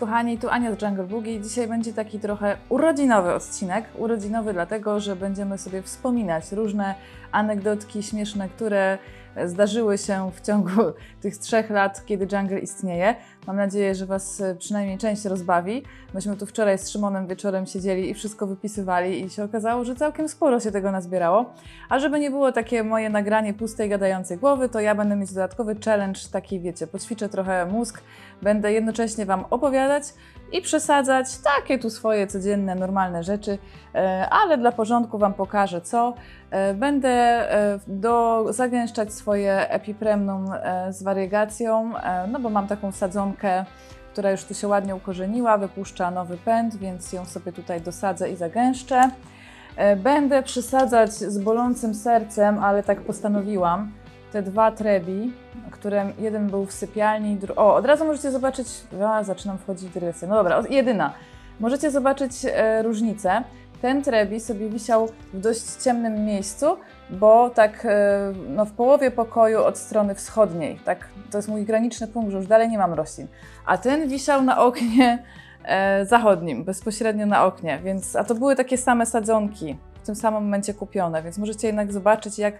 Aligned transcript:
kochani, 0.00 0.38
tu 0.38 0.48
Ania 0.48 0.74
z 0.74 0.82
Jungle 0.82 1.04
Boogie. 1.04 1.40
Dzisiaj 1.40 1.68
będzie 1.68 1.92
taki 1.92 2.20
trochę 2.20 2.56
urodzinowy 2.68 3.34
odcinek. 3.34 3.84
Urodzinowy 3.94 4.52
dlatego, 4.52 5.00
że 5.00 5.16
będziemy 5.16 5.58
sobie 5.58 5.82
wspominać 5.82 6.52
różne 6.52 6.94
anegdotki 7.32 8.02
śmieszne, 8.02 8.48
które 8.48 8.98
zdarzyły 9.46 9.98
się 9.98 10.30
w 10.34 10.40
ciągu 10.40 10.70
tych 11.22 11.36
trzech 11.36 11.70
lat, 11.70 12.06
kiedy 12.06 12.36
Jungle 12.36 12.58
istnieje. 12.58 13.14
Mam 13.46 13.56
nadzieję, 13.56 13.94
że 13.94 14.06
Was 14.06 14.40
e, 14.40 14.54
przynajmniej 14.54 14.98
część 14.98 15.24
rozbawi. 15.24 15.82
Myśmy 16.14 16.36
tu 16.36 16.46
wczoraj 16.46 16.78
z 16.78 16.88
Szymonem 16.88 17.26
wieczorem 17.26 17.66
siedzieli 17.66 18.10
i 18.10 18.14
wszystko 18.14 18.46
wypisywali 18.46 19.24
i 19.24 19.30
się 19.30 19.44
okazało, 19.44 19.84
że 19.84 19.94
całkiem 19.94 20.28
sporo 20.28 20.60
się 20.60 20.72
tego 20.72 20.92
nazbierało. 20.92 21.54
A 21.88 21.98
żeby 21.98 22.20
nie 22.20 22.30
było 22.30 22.52
takie 22.52 22.84
moje 22.84 23.10
nagranie 23.10 23.54
pustej, 23.54 23.88
gadającej 23.88 24.38
głowy, 24.38 24.68
to 24.68 24.80
ja 24.80 24.94
będę 24.94 25.16
mieć 25.16 25.32
dodatkowy 25.32 25.76
challenge, 25.84 26.20
taki 26.32 26.60
wiecie, 26.60 26.86
poćwiczę 26.86 27.28
trochę 27.28 27.66
mózg, 27.66 28.02
będę 28.42 28.72
jednocześnie 28.72 29.26
Wam 29.26 29.44
opowiadać 29.50 30.04
i 30.52 30.62
przesadzać 30.62 31.38
takie 31.38 31.78
tu 31.78 31.90
swoje 31.90 32.26
codzienne, 32.26 32.74
normalne 32.74 33.22
rzeczy, 33.22 33.58
e, 33.94 34.28
ale 34.30 34.58
dla 34.58 34.72
porządku 34.72 35.18
Wam 35.18 35.34
pokażę 35.34 35.80
co. 35.80 36.14
E, 36.50 36.74
będę 36.74 37.46
do, 37.86 38.46
zagęszczać 38.52 39.12
swoje 39.12 39.70
epipremnum 39.70 40.46
z 40.90 41.02
wariegacją, 41.02 41.92
no 42.28 42.40
bo 42.40 42.50
mam 42.50 42.66
taką 42.66 42.92
sadzonkę, 42.92 43.64
która 44.12 44.30
już 44.30 44.44
tu 44.44 44.54
się 44.54 44.68
ładnie 44.68 44.94
ukorzeniła, 44.94 45.58
wypuszcza 45.58 46.10
nowy 46.10 46.36
pęd, 46.36 46.76
więc 46.76 47.12
ją 47.12 47.24
sobie 47.24 47.52
tutaj 47.52 47.80
dosadzę 47.80 48.30
i 48.30 48.36
zagęszczę. 48.36 49.10
E, 49.76 49.96
będę 49.96 50.42
przysadzać 50.42 51.12
z 51.12 51.38
bolącym 51.38 51.94
sercem, 51.94 52.58
ale 52.58 52.82
tak 52.82 53.00
postanowiłam, 53.00 53.92
te 54.32 54.42
dwa 54.42 54.72
trebi, 54.72 55.32
które 55.70 56.12
jeden 56.18 56.46
był 56.46 56.66
w 56.66 56.72
sypialni, 56.72 57.38
o, 57.56 57.74
od 57.74 57.86
razu 57.86 58.04
możecie 58.04 58.30
zobaczyć, 58.30 58.68
a, 59.06 59.24
zaczynam 59.24 59.58
wchodzić 59.58 59.88
w 59.88 59.94
dygresję, 59.94 60.28
no 60.28 60.34
dobra, 60.34 60.62
jedyna. 60.70 61.12
Możecie 61.60 61.90
zobaczyć 61.90 62.32
e, 62.44 62.82
różnicę. 62.82 63.42
Ten 63.82 64.02
trebi 64.02 64.40
sobie 64.40 64.68
wisiał 64.68 65.08
w 65.34 65.40
dość 65.40 65.82
ciemnym 65.84 66.24
miejscu, 66.24 66.66
bo 67.10 67.50
tak 67.50 67.84
e, 67.84 68.32
no, 68.48 68.64
w 68.64 68.72
połowie 68.72 69.10
pokoju 69.10 69.64
od 69.64 69.78
strony 69.78 70.14
wschodniej. 70.14 70.80
Tak, 70.84 71.08
to 71.30 71.38
jest 71.38 71.48
mój 71.48 71.64
graniczny 71.64 72.06
punkt, 72.06 72.30
że 72.30 72.36
już 72.36 72.46
dalej 72.46 72.68
nie 72.68 72.78
mam 72.78 72.92
roślin. 72.92 73.26
A 73.66 73.78
ten 73.78 74.08
wisiał 74.08 74.42
na 74.42 74.58
oknie 74.58 75.24
e, 75.64 76.06
zachodnim, 76.06 76.64
bezpośrednio 76.64 77.26
na 77.26 77.44
oknie, 77.44 77.80
więc 77.84 78.16
a 78.16 78.24
to 78.24 78.34
były 78.34 78.56
takie 78.56 78.78
same 78.78 79.06
sadzonki 79.06 79.76
w 80.02 80.06
tym 80.06 80.14
samym 80.14 80.42
momencie 80.42 80.74
kupione, 80.74 81.22
więc 81.22 81.38
możecie 81.38 81.66
jednak 81.66 81.92
zobaczyć, 81.92 82.38
jak 82.38 82.54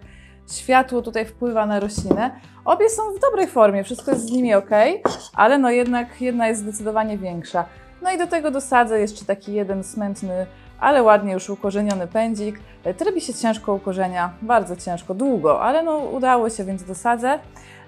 światło 0.52 1.02
tutaj 1.02 1.26
wpływa 1.26 1.66
na 1.66 1.80
roślinę. 1.80 2.30
Obie 2.64 2.90
są 2.90 3.02
w 3.16 3.20
dobrej 3.20 3.46
formie, 3.46 3.84
wszystko 3.84 4.10
jest 4.10 4.28
z 4.28 4.32
nimi 4.32 4.54
ok, 4.54 4.70
ale 5.34 5.58
no 5.58 5.70
jednak 5.70 6.20
jedna 6.20 6.48
jest 6.48 6.60
zdecydowanie 6.60 7.18
większa. 7.18 7.64
No 8.02 8.12
i 8.12 8.18
do 8.18 8.26
tego 8.26 8.50
dosadzę 8.50 9.00
jeszcze 9.00 9.24
taki 9.24 9.52
jeden 9.52 9.84
smętny 9.84 10.46
ale 10.80 11.02
ładnie 11.02 11.32
już 11.32 11.50
ukorzeniony 11.50 12.06
pędzik. 12.06 12.60
E, 12.84 12.94
trybi 12.94 13.20
się 13.20 13.34
ciężko 13.34 13.74
ukorzenia, 13.74 14.32
bardzo 14.42 14.76
ciężko, 14.76 15.14
długo, 15.14 15.62
ale 15.62 15.82
no 15.82 15.98
udało 15.98 16.50
się, 16.50 16.64
więc 16.64 16.84
dosadzę. 16.84 17.38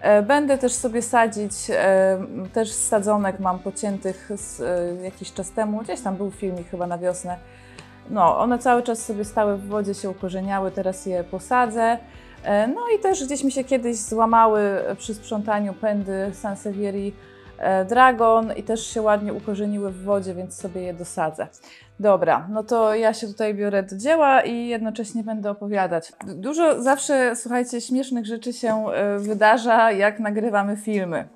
E, 0.00 0.22
będę 0.22 0.58
też 0.58 0.72
sobie 0.72 1.02
sadzić, 1.02 1.52
e, 1.70 2.18
też 2.52 2.72
z 2.72 2.88
sadzonek 2.88 3.40
mam 3.40 3.58
pociętych 3.58 4.30
jakiś 5.02 5.32
czas 5.32 5.50
temu, 5.50 5.78
gdzieś 5.78 6.00
tam 6.00 6.16
był 6.16 6.30
filmik 6.30 6.70
chyba 6.70 6.86
na 6.86 6.98
wiosnę. 6.98 7.36
No, 8.10 8.38
one 8.38 8.58
cały 8.58 8.82
czas 8.82 9.04
sobie 9.04 9.24
stały 9.24 9.56
w 9.56 9.66
wodzie, 9.66 9.94
się 9.94 10.10
ukorzeniały, 10.10 10.70
teraz 10.70 11.06
je 11.06 11.24
posadzę. 11.24 11.98
No 12.74 12.80
i 12.96 12.98
też 12.98 13.24
gdzieś 13.24 13.44
mi 13.44 13.52
się 13.52 13.64
kiedyś 13.64 13.96
złamały 13.96 14.60
przy 14.98 15.14
sprzątaniu 15.14 15.74
pędy 15.74 16.30
Sansevieri 16.32 17.12
Dragon 17.88 18.52
i 18.56 18.62
też 18.62 18.86
się 18.86 19.02
ładnie 19.02 19.32
ukorzeniły 19.32 19.90
w 19.90 20.02
wodzie, 20.02 20.34
więc 20.34 20.54
sobie 20.56 20.82
je 20.82 20.94
dosadzę. 20.94 21.46
Dobra, 22.00 22.46
no 22.50 22.64
to 22.64 22.94
ja 22.94 23.14
się 23.14 23.26
tutaj 23.26 23.54
biorę 23.54 23.82
do 23.82 23.96
dzieła 23.96 24.40
i 24.40 24.66
jednocześnie 24.66 25.22
będę 25.22 25.50
opowiadać. 25.50 26.12
Dużo 26.26 26.82
zawsze, 26.82 27.36
słuchajcie, 27.36 27.80
śmiesznych 27.80 28.26
rzeczy 28.26 28.52
się 28.52 28.86
e, 28.86 29.18
wydarza, 29.18 29.92
jak 29.92 30.20
nagrywamy 30.20 30.76
filmy. 30.76 31.28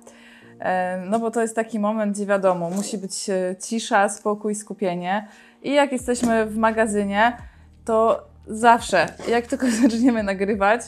E, 0.59 1.01
no 1.09 1.19
bo 1.19 1.31
to 1.31 1.41
jest 1.41 1.55
taki 1.55 1.79
moment, 1.79 2.15
gdzie 2.15 2.25
wiadomo, 2.25 2.69
musi 2.69 2.97
być 2.97 3.29
e, 3.29 3.55
cisza, 3.67 4.09
spokój, 4.09 4.55
skupienie. 4.55 5.27
I 5.63 5.73
jak 5.73 5.91
jesteśmy 5.91 6.45
w 6.45 6.57
magazynie, 6.57 7.37
to 7.85 8.26
zawsze, 8.47 9.05
jak 9.29 9.47
tylko 9.47 9.65
zaczniemy 9.81 10.23
nagrywać, 10.23 10.81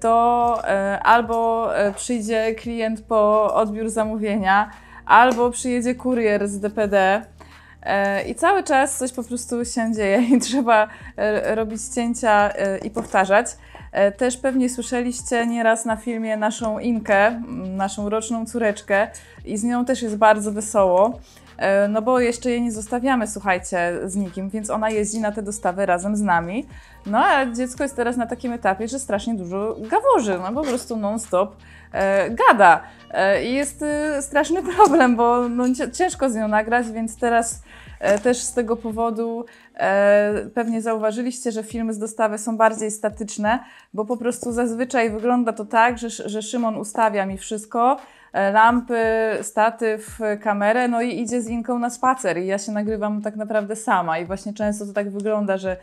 to 0.00 0.62
albo 1.02 1.70
przyjdzie 1.96 2.54
klient 2.54 3.02
po 3.02 3.54
odbiór 3.54 3.90
zamówienia, 3.90 4.70
albo 5.06 5.50
przyjedzie 5.50 5.94
kurier 5.94 6.48
z 6.48 6.60
DPD, 6.60 7.22
E, 7.84 8.22
I 8.28 8.34
cały 8.34 8.62
czas 8.62 8.98
coś 8.98 9.12
po 9.12 9.24
prostu 9.24 9.64
się 9.64 9.92
dzieje 9.92 10.22
i 10.22 10.40
trzeba 10.48 10.88
e, 11.16 11.54
robić 11.54 11.82
cięcia 11.94 12.52
e, 12.52 12.78
i 12.78 12.90
powtarzać. 12.90 13.46
Też 14.16 14.36
pewnie 14.36 14.70
słyszeliście 14.70 15.46
nieraz 15.46 15.84
na 15.84 15.96
filmie 15.96 16.36
naszą 16.36 16.78
Inkę, 16.78 17.42
naszą 17.76 18.08
roczną 18.08 18.46
córeczkę, 18.46 19.08
i 19.44 19.56
z 19.56 19.64
nią 19.64 19.84
też 19.84 20.02
jest 20.02 20.16
bardzo 20.16 20.52
wesoło. 20.52 21.18
No 21.88 22.02
bo 22.02 22.20
jeszcze 22.20 22.50
jej 22.50 22.62
nie 22.62 22.72
zostawiamy, 22.72 23.26
słuchajcie, 23.26 24.00
z 24.04 24.16
nikim, 24.16 24.50
więc 24.50 24.70
ona 24.70 24.90
jeździ 24.90 25.20
na 25.20 25.32
te 25.32 25.42
dostawy 25.42 25.86
razem 25.86 26.16
z 26.16 26.20
nami. 26.20 26.66
No 27.06 27.18
a 27.18 27.46
dziecko 27.46 27.82
jest 27.82 27.96
teraz 27.96 28.16
na 28.16 28.26
takim 28.26 28.52
etapie, 28.52 28.88
że 28.88 28.98
strasznie 28.98 29.34
dużo 29.34 29.76
gaworzy, 29.90 30.38
no 30.38 30.62
po 30.62 30.68
prostu 30.68 30.96
non-stop 30.96 31.56
e, 31.92 32.30
gada. 32.30 32.80
E, 33.10 33.44
I 33.44 33.54
jest 33.54 33.82
e, 33.82 34.22
straszny 34.22 34.62
problem, 34.76 35.16
bo 35.16 35.48
no, 35.48 35.64
ciężko 35.92 36.30
z 36.30 36.34
nią 36.34 36.48
nagrać, 36.48 36.90
więc 36.90 37.16
teraz 37.16 37.62
E, 38.04 38.18
też 38.18 38.38
z 38.38 38.52
tego 38.52 38.76
powodu 38.76 39.44
e, 39.74 40.46
pewnie 40.54 40.82
zauważyliście, 40.82 41.52
że 41.52 41.62
filmy 41.62 41.94
z 41.94 41.98
dostawy 41.98 42.38
są 42.38 42.56
bardziej 42.56 42.90
statyczne, 42.90 43.58
bo 43.94 44.04
po 44.04 44.16
prostu 44.16 44.52
zazwyczaj 44.52 45.10
wygląda 45.10 45.52
to 45.52 45.64
tak, 45.64 45.98
że, 45.98 46.10
że 46.10 46.42
Szymon 46.42 46.76
ustawia 46.76 47.26
mi 47.26 47.38
wszystko, 47.38 47.96
e, 47.96 47.98
lampy, 48.52 49.04
statyw, 49.42 50.18
kamerę, 50.40 50.88
no 50.88 51.02
i 51.02 51.20
idzie 51.20 51.42
z 51.42 51.48
Inką 51.48 51.78
na 51.78 51.90
spacer 51.90 52.38
i 52.38 52.46
ja 52.46 52.58
się 52.58 52.72
nagrywam 52.72 53.22
tak 53.22 53.36
naprawdę 53.36 53.76
sama 53.76 54.18
i 54.18 54.24
właśnie 54.24 54.52
często 54.52 54.86
to 54.86 54.92
tak 54.92 55.10
wygląda, 55.10 55.58
że 55.58 55.76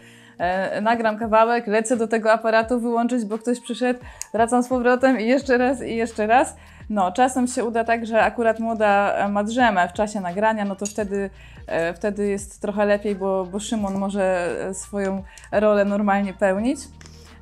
nagram 0.81 1.17
kawałek, 1.17 1.67
lecę 1.67 1.97
do 1.97 2.07
tego 2.07 2.31
aparatu 2.31 2.79
wyłączyć, 2.79 3.25
bo 3.25 3.38
ktoś 3.38 3.59
przyszedł, 3.59 4.00
wracam 4.34 4.63
z 4.63 4.67
powrotem 4.67 5.19
i 5.19 5.28
jeszcze 5.28 5.57
raz, 5.57 5.81
i 5.81 5.95
jeszcze 5.95 6.28
raz. 6.28 6.56
No, 6.90 7.11
czasem 7.11 7.47
się 7.47 7.66
uda 7.66 7.84
tak, 7.84 8.06
że 8.06 8.23
akurat 8.23 8.59
młoda 8.59 9.16
ma 9.29 9.44
drzemę 9.44 9.88
w 9.90 9.94
czasie 9.94 10.22
nagrania, 10.22 10.66
no 10.66 10.75
to 10.75 10.85
wtedy 10.85 11.29
E, 11.72 11.94
wtedy 11.94 12.28
jest 12.28 12.61
trochę 12.61 12.85
lepiej, 12.85 13.16
bo, 13.16 13.45
bo 13.45 13.59
Szymon 13.59 13.97
może 13.97 14.56
e, 14.69 14.73
swoją 14.73 15.23
rolę 15.51 15.85
normalnie 15.85 16.34
pełnić. 16.34 16.79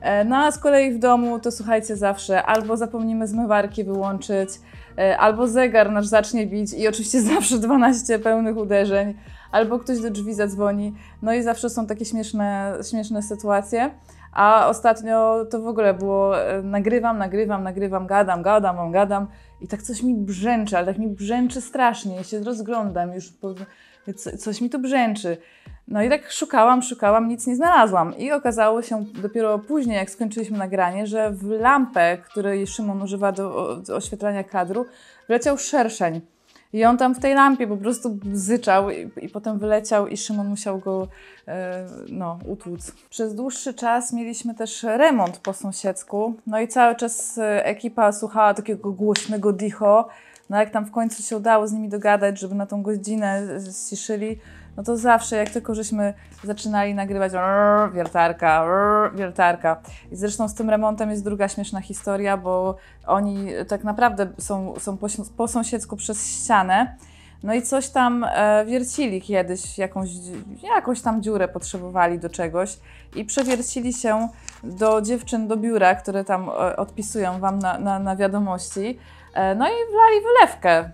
E, 0.02 0.26
no 0.26 0.38
a 0.38 0.52
z 0.52 0.60
kolei 0.60 0.92
w 0.92 1.00
domu 1.00 1.40
to 1.40 1.52
słuchajcie 1.52 1.96
zawsze 1.96 2.44
albo 2.44 2.78
zapomnimy 2.78 3.28
zmywarki 3.28 3.84
wyłączyć, 3.84 4.50
albo 5.18 5.48
zegar 5.48 5.92
nasz 5.92 6.08
zacznie 6.08 6.48
bić 6.48 6.74
i 6.74 6.88
oczywiście 6.88 7.22
zawsze 7.34 7.60
12 7.60 8.20
pełnych 8.20 8.58
uderzeń, 8.58 9.14
albo 9.52 9.80
ktoś 9.80 10.00
do 10.00 10.10
drzwi 10.10 10.34
zadzwoni. 10.34 10.94
No 11.22 11.34
i 11.34 11.44
zawsze 11.44 11.70
są 11.70 11.88
takie 11.88 12.06
śmieszne, 12.06 12.74
śmieszne 12.90 13.22
sytuacje. 13.22 13.92
A 14.34 14.68
ostatnio 14.68 15.46
to 15.50 15.62
w 15.62 15.68
ogóle 15.68 15.94
było 15.94 16.34
nagrywam, 16.64 17.18
nagrywam, 17.18 17.64
nagrywam, 17.64 18.08
gadam, 18.08 18.42
gadam, 18.42 18.92
gadam 18.92 19.28
i 19.62 19.68
tak 19.68 19.82
coś 19.82 20.04
mi 20.04 20.16
brzęczy, 20.16 20.78
ale 20.78 20.88
tak 20.88 20.98
mi 20.98 21.08
brzęczy 21.08 21.62
strasznie. 21.62 22.16
Ja 22.16 22.24
się 22.24 22.40
rozglądam 22.40 23.14
już 23.14 23.32
po, 23.32 23.56
coś 24.14 24.62
mi 24.62 24.70
tu 24.70 24.80
brzęczy. 24.80 25.38
No 25.88 26.04
i 26.04 26.10
tak 26.10 26.32
szukałam, 26.32 26.82
szukałam, 26.82 27.28
nic 27.28 27.48
nie 27.48 27.56
znalazłam. 27.56 28.18
I 28.18 28.32
okazało 28.32 28.82
się 28.82 29.06
dopiero 29.22 29.60
później, 29.60 29.98
jak 29.98 30.10
skończyliśmy 30.10 30.58
nagranie, 30.58 31.08
że 31.08 31.32
w 31.32 31.50
lampę, 31.50 32.18
której 32.18 32.68
Szymon 32.68 33.02
używa 33.02 33.32
do, 33.32 33.76
do 33.88 33.96
oświetlania 33.96 34.44
kadru, 34.44 34.86
wleciał 35.28 35.58
szerszeń. 35.58 36.22
I 36.74 36.86
on 36.86 36.98
tam 36.98 37.16
w 37.16 37.20
tej 37.20 37.34
lampie 37.34 37.68
po 37.68 37.78
prostu 37.78 38.10
bzyczał 38.10 38.90
i, 38.90 39.10
i 39.22 39.30
potem 39.30 39.60
wyleciał 39.60 40.08
i 40.08 40.18
Szymon 40.18 40.48
musiał 40.48 40.80
go 40.80 41.08
e, 41.48 41.88
no, 42.10 42.40
utłuc. 42.48 42.92
Przez 43.10 43.36
dłuższy 43.36 43.74
czas 43.74 44.14
mieliśmy 44.14 44.56
też 44.56 44.84
remont 44.84 45.38
po 45.38 45.54
sąsiedzku. 45.54 46.34
No 46.48 46.60
i 46.60 46.68
cały 46.68 46.96
czas 46.96 47.38
e, 47.38 47.66
ekipa 47.66 48.12
słuchała 48.12 48.54
takiego 48.54 48.92
głośnego 48.92 49.54
dicho 49.54 50.10
no 50.50 50.58
jak 50.58 50.70
tam 50.70 50.86
w 50.86 50.92
końcu 50.92 51.24
się 51.24 51.38
udało 51.38 51.68
z 51.68 51.72
nimi 51.72 51.90
dogadać, 51.90 52.40
żeby 52.40 52.56
na 52.56 52.66
tą 52.66 52.84
godzinę 52.84 53.42
ściszyli, 53.86 54.40
no 54.78 54.84
to 54.84 54.98
zawsze, 54.98 55.36
jak 55.36 55.50
tylko 55.50 55.76
żeśmy 55.76 56.14
zaczynali 56.44 56.96
nagrywać 56.96 57.34
rrr, 57.34 57.94
wiertarka, 57.94 58.64
rrr, 58.64 59.16
wiertarka. 59.16 59.82
I 60.12 60.16
zresztą 60.16 60.48
z 60.48 60.54
tym 60.54 60.70
remontem 60.70 61.10
jest 61.10 61.24
druga 61.24 61.48
śmieszna 61.48 61.82
historia, 61.82 62.38
bo 62.38 62.76
oni 63.08 63.48
tak 63.68 63.84
naprawdę 63.84 64.28
są, 64.38 64.74
są 64.80 64.98
po, 64.98 65.08
po 65.38 65.48
sąsiedzku 65.48 65.96
przez 65.96 66.28
ścianę. 66.28 66.96
No 67.44 67.54
i 67.54 67.62
coś 67.62 67.90
tam 67.90 68.24
e, 68.24 68.66
wiercili 68.66 69.22
kiedyś, 69.22 69.78
jakąś, 69.78 70.10
jakąś 70.64 71.02
tam 71.02 71.24
dziurę 71.24 71.48
potrzebowali 71.48 72.20
do 72.20 72.30
czegoś 72.30 72.78
i 73.16 73.26
przewiercili 73.26 73.94
się 73.94 74.30
do 74.64 75.02
dziewczyn 75.02 75.48
do 75.48 75.58
biura, 75.58 75.96
które 75.96 76.24
tam 76.26 76.50
e, 76.50 76.76
odpisują 76.76 77.40
Wam 77.40 77.60
na, 77.60 77.80
na, 77.80 78.00
na 78.00 78.16
wiadomości. 78.16 79.00
E, 79.34 79.56
no 79.56 79.68
i 79.68 79.72
wlali 79.92 80.16
wylewkę. 80.24 80.92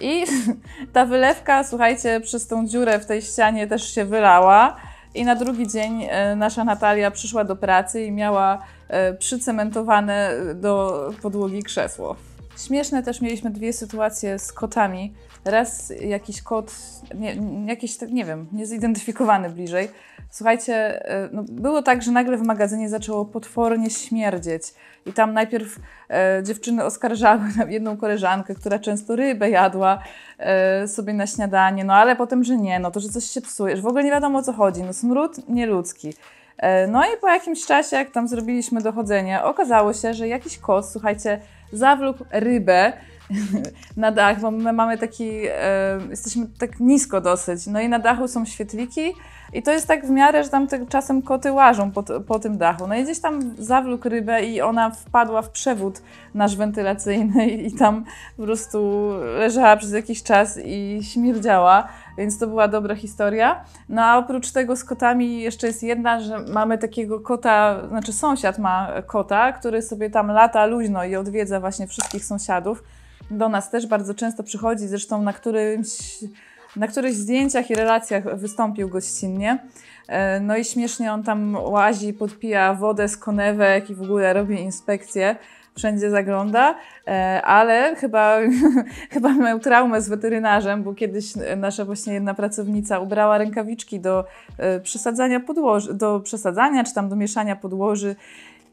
I 0.00 0.24
ta 0.92 1.06
wylewka, 1.06 1.64
słuchajcie, 1.64 2.20
przez 2.20 2.46
tą 2.46 2.66
dziurę 2.66 2.98
w 2.98 3.06
tej 3.06 3.22
ścianie 3.22 3.66
też 3.66 3.94
się 3.94 4.04
wylała. 4.04 4.76
I 5.14 5.24
na 5.24 5.36
drugi 5.36 5.68
dzień 5.68 6.06
e, 6.10 6.36
nasza 6.36 6.64
Natalia 6.64 7.10
przyszła 7.10 7.44
do 7.44 7.56
pracy 7.56 8.04
i 8.04 8.12
miała 8.12 8.62
e, 8.88 9.14
przycementowane 9.14 10.30
do 10.54 11.10
podłogi 11.22 11.62
krzesło. 11.62 12.16
Śmieszne 12.58 13.02
też 13.02 13.20
mieliśmy 13.20 13.50
dwie 13.50 13.72
sytuacje 13.72 14.38
z 14.38 14.52
kotami. 14.52 15.14
Raz 15.44 15.92
jakiś 16.00 16.42
kot, 16.42 16.74
nie, 17.14 17.36
jakiś, 17.66 18.00
nie 18.10 18.24
wiem, 18.24 18.46
niezidentyfikowany 18.52 19.50
bliżej. 19.50 19.88
Słuchajcie, 20.30 21.06
e, 21.08 21.28
no 21.32 21.42
było 21.48 21.82
tak, 21.82 22.02
że 22.02 22.12
nagle 22.12 22.36
w 22.36 22.42
magazynie 22.42 22.88
zaczęło 22.88 23.24
potwornie 23.24 23.90
śmierdzieć. 23.90 24.62
I 25.06 25.12
tam 25.12 25.32
najpierw 25.32 25.78
e, 26.10 26.42
dziewczyny 26.42 26.84
oskarżały 26.84 27.40
jedną 27.68 27.96
koleżankę, 27.96 28.54
która 28.54 28.78
często 28.78 29.16
rybę 29.16 29.50
jadła 29.50 30.02
e, 30.38 30.88
sobie 30.88 31.12
na 31.12 31.26
śniadanie, 31.26 31.84
no 31.84 31.94
ale 31.94 32.16
potem, 32.16 32.44
że 32.44 32.56
nie, 32.56 32.78
no 32.80 32.90
to, 32.90 33.00
że 33.00 33.08
coś 33.08 33.24
się 33.24 33.40
psuje, 33.40 33.76
że 33.76 33.82
w 33.82 33.86
ogóle 33.86 34.04
nie 34.04 34.10
wiadomo 34.10 34.38
o 34.38 34.42
co 34.42 34.52
chodzi, 34.52 34.82
no 34.82 34.92
smród 34.92 35.48
nieludzki. 35.48 36.14
E, 36.58 36.86
no 36.86 37.04
i 37.04 37.20
po 37.20 37.28
jakimś 37.28 37.66
czasie, 37.66 37.96
jak 37.96 38.10
tam 38.10 38.28
zrobiliśmy 38.28 38.80
dochodzenie, 38.80 39.42
okazało 39.42 39.92
się, 39.92 40.14
że 40.14 40.28
jakiś 40.28 40.58
kot, 40.58 40.86
słuchajcie, 40.86 41.40
zawlókł 41.76 42.24
rybę 42.30 42.92
na 43.96 44.10
dach, 44.10 44.40
bo 44.40 44.50
my 44.50 44.72
mamy 44.72 44.98
taki, 44.98 45.30
e, 45.46 45.98
jesteśmy 46.10 46.46
tak 46.58 46.80
nisko 46.80 47.20
dosyć, 47.20 47.66
no 47.66 47.80
i 47.80 47.88
na 47.88 47.98
dachu 47.98 48.28
są 48.28 48.44
świetliki 48.44 49.12
i 49.52 49.62
to 49.62 49.72
jest 49.72 49.88
tak 49.88 50.06
w 50.06 50.10
miarę, 50.10 50.44
że 50.44 50.50
tam 50.50 50.66
czasem 50.88 51.22
koty 51.22 51.52
łażą 51.52 51.90
po, 51.90 52.02
po 52.02 52.38
tym 52.38 52.58
dachu. 52.58 52.86
No 52.86 52.94
i 52.94 53.04
gdzieś 53.04 53.20
tam 53.20 53.54
zawlókł 53.58 54.08
rybę 54.08 54.44
i 54.44 54.60
ona 54.60 54.90
wpadła 54.90 55.42
w 55.42 55.50
przewód 55.50 56.02
nasz 56.34 56.56
wentylacyjny 56.56 57.48
i, 57.48 57.66
i 57.66 57.72
tam 57.72 58.04
po 58.36 58.42
prostu 58.42 59.10
leżała 59.38 59.76
przez 59.76 59.92
jakiś 59.92 60.22
czas 60.22 60.58
i 60.64 61.00
śmierdziała, 61.02 61.88
więc 62.18 62.38
to 62.38 62.46
była 62.46 62.68
dobra 62.68 62.94
historia. 62.94 63.64
No 63.88 64.02
a 64.02 64.18
oprócz 64.18 64.52
tego 64.52 64.76
z 64.76 64.84
kotami 64.84 65.40
jeszcze 65.40 65.66
jest 65.66 65.82
jedna, 65.82 66.20
że 66.20 66.38
mamy 66.38 66.78
takiego 66.78 67.20
kota, 67.20 67.80
znaczy 67.88 68.12
sąsiad 68.12 68.58
ma 68.58 68.88
kota, 69.06 69.52
który 69.52 69.82
sobie 69.82 70.10
tam 70.10 70.30
lata 70.30 70.66
luźno 70.66 71.04
i 71.04 71.16
odwiedza 71.16 71.60
właśnie 71.60 71.86
wszystkich 71.86 72.24
sąsiadów. 72.24 72.82
Do 73.30 73.48
nas 73.48 73.70
też 73.70 73.86
bardzo 73.86 74.14
często 74.14 74.42
przychodzi, 74.42 74.88
zresztą 74.88 75.22
na 75.22 75.32
którymś 75.32 75.88
na 76.76 76.88
którychś 76.88 77.16
zdjęciach 77.16 77.70
i 77.70 77.74
relacjach 77.74 78.36
wystąpił 78.36 78.88
gościnnie. 78.88 79.58
E, 80.08 80.40
no 80.40 80.56
i 80.56 80.64
śmiesznie 80.64 81.12
on 81.12 81.22
tam 81.22 81.56
łazi, 81.56 82.12
podpija 82.12 82.74
wodę 82.74 83.08
z 83.08 83.16
konewek 83.16 83.90
i 83.90 83.94
w 83.94 84.02
ogóle 84.02 84.32
robi 84.32 84.60
inspekcje. 84.60 85.36
Wszędzie 85.76 86.10
zagląda, 86.10 86.74
e, 87.06 87.42
ale 87.42 87.96
chyba, 87.96 88.38
chyba 89.14 89.32
miał 89.32 89.60
traumę 89.60 90.02
z 90.02 90.08
weterynarzem, 90.08 90.82
bo 90.82 90.94
kiedyś 90.94 91.32
nasza 91.56 91.84
właśnie 91.84 92.14
jedna 92.14 92.34
pracownica 92.34 92.98
ubrała 92.98 93.38
rękawiczki 93.38 94.00
do 94.00 94.24
e, 94.58 94.80
przesadzania 94.80 95.40
podłoży, 95.40 95.94
do 95.94 96.20
przesadzania 96.20 96.84
czy 96.84 96.94
tam 96.94 97.08
do 97.08 97.16
mieszania 97.16 97.56
podłoży 97.56 98.16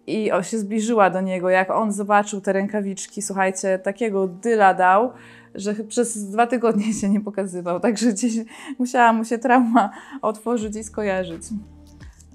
i 0.07 0.31
się 0.41 0.59
zbliżyła 0.59 1.09
do 1.09 1.21
niego. 1.21 1.49
Jak 1.49 1.71
on 1.71 1.91
zobaczył 1.91 2.41
te 2.41 2.53
rękawiczki, 2.53 3.21
słuchajcie, 3.21 3.79
takiego 3.79 4.27
dyla 4.27 4.73
dał, 4.73 5.11
że 5.55 5.73
przez 5.73 6.29
dwa 6.29 6.47
tygodnie 6.47 6.93
się 7.01 7.09
nie 7.09 7.21
pokazywał, 7.21 7.79
także 7.79 8.13
gdzieś 8.13 8.33
musiała 8.79 9.13
mu 9.13 9.25
się 9.25 9.37
trauma 9.37 9.89
otworzyć 10.21 10.75
i 10.75 10.83
skojarzyć. 10.83 11.43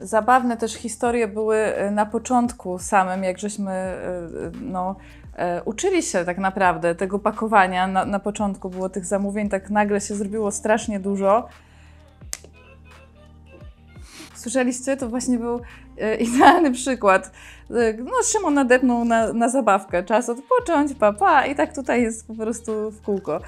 Zabawne 0.00 0.56
też 0.56 0.74
historie 0.74 1.28
były 1.28 1.56
e, 1.56 1.90
na 1.90 2.06
początku 2.06 2.78
samym, 2.78 3.24
jak 3.24 3.38
żeśmy 3.38 3.72
e, 3.72 4.28
no, 4.62 4.96
e, 5.36 5.62
uczyli 5.62 6.02
się 6.02 6.24
tak 6.24 6.38
naprawdę 6.38 6.94
tego 6.94 7.18
pakowania. 7.18 7.86
Na, 7.86 8.04
na 8.04 8.18
początku 8.18 8.70
było 8.70 8.88
tych 8.88 9.04
zamówień, 9.04 9.48
tak 9.48 9.70
nagle 9.70 10.00
się 10.00 10.14
zrobiło 10.14 10.50
strasznie 10.50 11.00
dużo. 11.00 11.48
Słyszeliście? 14.36 14.96
To 14.96 15.08
właśnie 15.08 15.38
był 15.38 15.60
idealny 16.28 16.72
przykład. 16.72 17.30
No, 17.98 18.12
Szymon 18.32 18.54
nadepnął 18.54 19.04
na, 19.04 19.32
na 19.32 19.48
zabawkę. 19.48 20.02
Czas 20.02 20.28
odpocząć, 20.28 20.94
papa, 20.94 21.46
i 21.46 21.54
tak 21.54 21.74
tutaj 21.74 22.02
jest 22.02 22.26
po 22.26 22.34
prostu 22.34 22.90
w 22.90 23.02
kółko. 23.02 23.40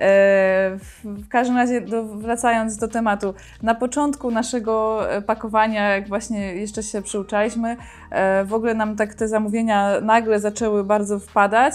E, 0.00 0.76
w 1.04 1.28
każdym 1.28 1.56
razie, 1.56 1.80
do, 1.80 2.04
wracając 2.04 2.76
do 2.76 2.88
tematu, 2.88 3.34
na 3.62 3.74
początku 3.74 4.30
naszego 4.30 5.04
e, 5.10 5.22
pakowania, 5.22 5.88
jak 5.88 6.08
właśnie 6.08 6.54
jeszcze 6.54 6.82
się 6.82 7.02
przyuczaliśmy, 7.02 7.76
e, 8.10 8.44
w 8.44 8.54
ogóle 8.54 8.74
nam 8.74 8.96
tak 8.96 9.14
te 9.14 9.28
zamówienia 9.28 10.00
nagle 10.00 10.40
zaczęły 10.40 10.84
bardzo 10.84 11.18
wpadać. 11.18 11.74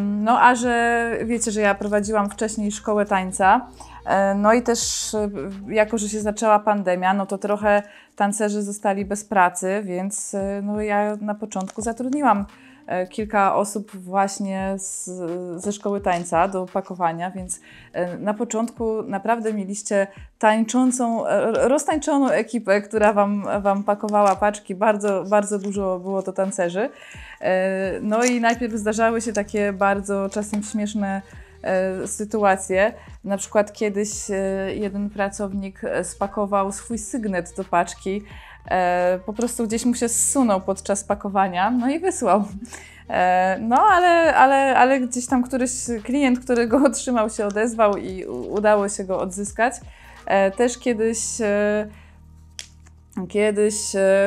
No 0.00 0.40
a 0.40 0.54
że 0.54 1.10
wiecie, 1.24 1.50
że 1.50 1.60
ja 1.60 1.74
prowadziłam 1.74 2.30
wcześniej 2.30 2.72
szkołę 2.72 3.06
tańca, 3.06 3.66
no 4.36 4.52
i 4.52 4.62
też 4.62 5.10
jako, 5.68 5.98
że 5.98 6.08
się 6.08 6.20
zaczęła 6.20 6.58
pandemia, 6.58 7.14
no 7.14 7.26
to 7.26 7.38
trochę 7.38 7.82
tancerzy 8.16 8.62
zostali 8.62 9.04
bez 9.04 9.24
pracy, 9.24 9.82
więc 9.84 10.36
no 10.62 10.80
ja 10.80 11.16
na 11.20 11.34
początku 11.34 11.82
zatrudniłam 11.82 12.46
E, 12.86 13.06
kilka 13.06 13.54
osób 13.54 13.96
właśnie 13.96 14.74
z, 14.76 15.10
ze 15.62 15.72
szkoły 15.72 16.00
tańca 16.00 16.48
do 16.48 16.66
pakowania, 16.66 17.30
więc 17.30 17.60
e, 17.92 18.18
na 18.18 18.34
początku 18.34 19.02
naprawdę 19.02 19.52
mieliście 19.52 20.06
tańczącą, 20.38 21.26
e, 21.26 21.68
roztańczoną 21.68 22.30
ekipę, 22.30 22.82
która 22.82 23.12
wam, 23.12 23.46
wam 23.60 23.84
pakowała 23.84 24.36
paczki. 24.36 24.74
Bardzo, 24.74 25.24
bardzo 25.24 25.58
dużo 25.58 25.98
było 25.98 26.22
to 26.22 26.32
tancerzy. 26.32 26.90
No 28.02 28.24
i 28.24 28.40
najpierw 28.40 28.74
zdarzały 28.74 29.20
się 29.20 29.32
takie 29.32 29.72
bardzo 29.72 30.28
czasem 30.28 30.62
śmieszne 30.62 31.22
sytuacje. 32.06 32.92
Na 33.24 33.36
przykład 33.36 33.72
kiedyś 33.72 34.08
jeden 34.74 35.10
pracownik 35.10 35.80
spakował 36.02 36.72
swój 36.72 36.98
sygnet 36.98 37.54
do 37.56 37.64
paczki, 37.64 38.22
E, 38.70 39.18
po 39.26 39.32
prostu 39.32 39.66
gdzieś 39.66 39.84
mu 39.84 39.94
się 39.94 40.08
zsunął 40.08 40.60
podczas 40.60 41.04
pakowania, 41.04 41.70
no 41.70 41.90
i 41.90 41.98
wysłał. 41.98 42.44
E, 43.08 43.58
no, 43.60 43.76
ale, 43.90 44.34
ale, 44.34 44.76
ale 44.76 45.00
gdzieś 45.00 45.26
tam 45.26 45.42
któryś 45.42 45.70
klient, 46.04 46.40
który 46.40 46.66
go 46.68 46.82
otrzymał, 46.86 47.30
się 47.30 47.46
odezwał 47.46 47.96
i 47.96 48.24
udało 48.24 48.88
się 48.88 49.04
go 49.04 49.20
odzyskać. 49.20 49.74
E, 50.26 50.50
też 50.50 50.78
kiedyś, 50.78 51.18
kiedyś 53.28 53.74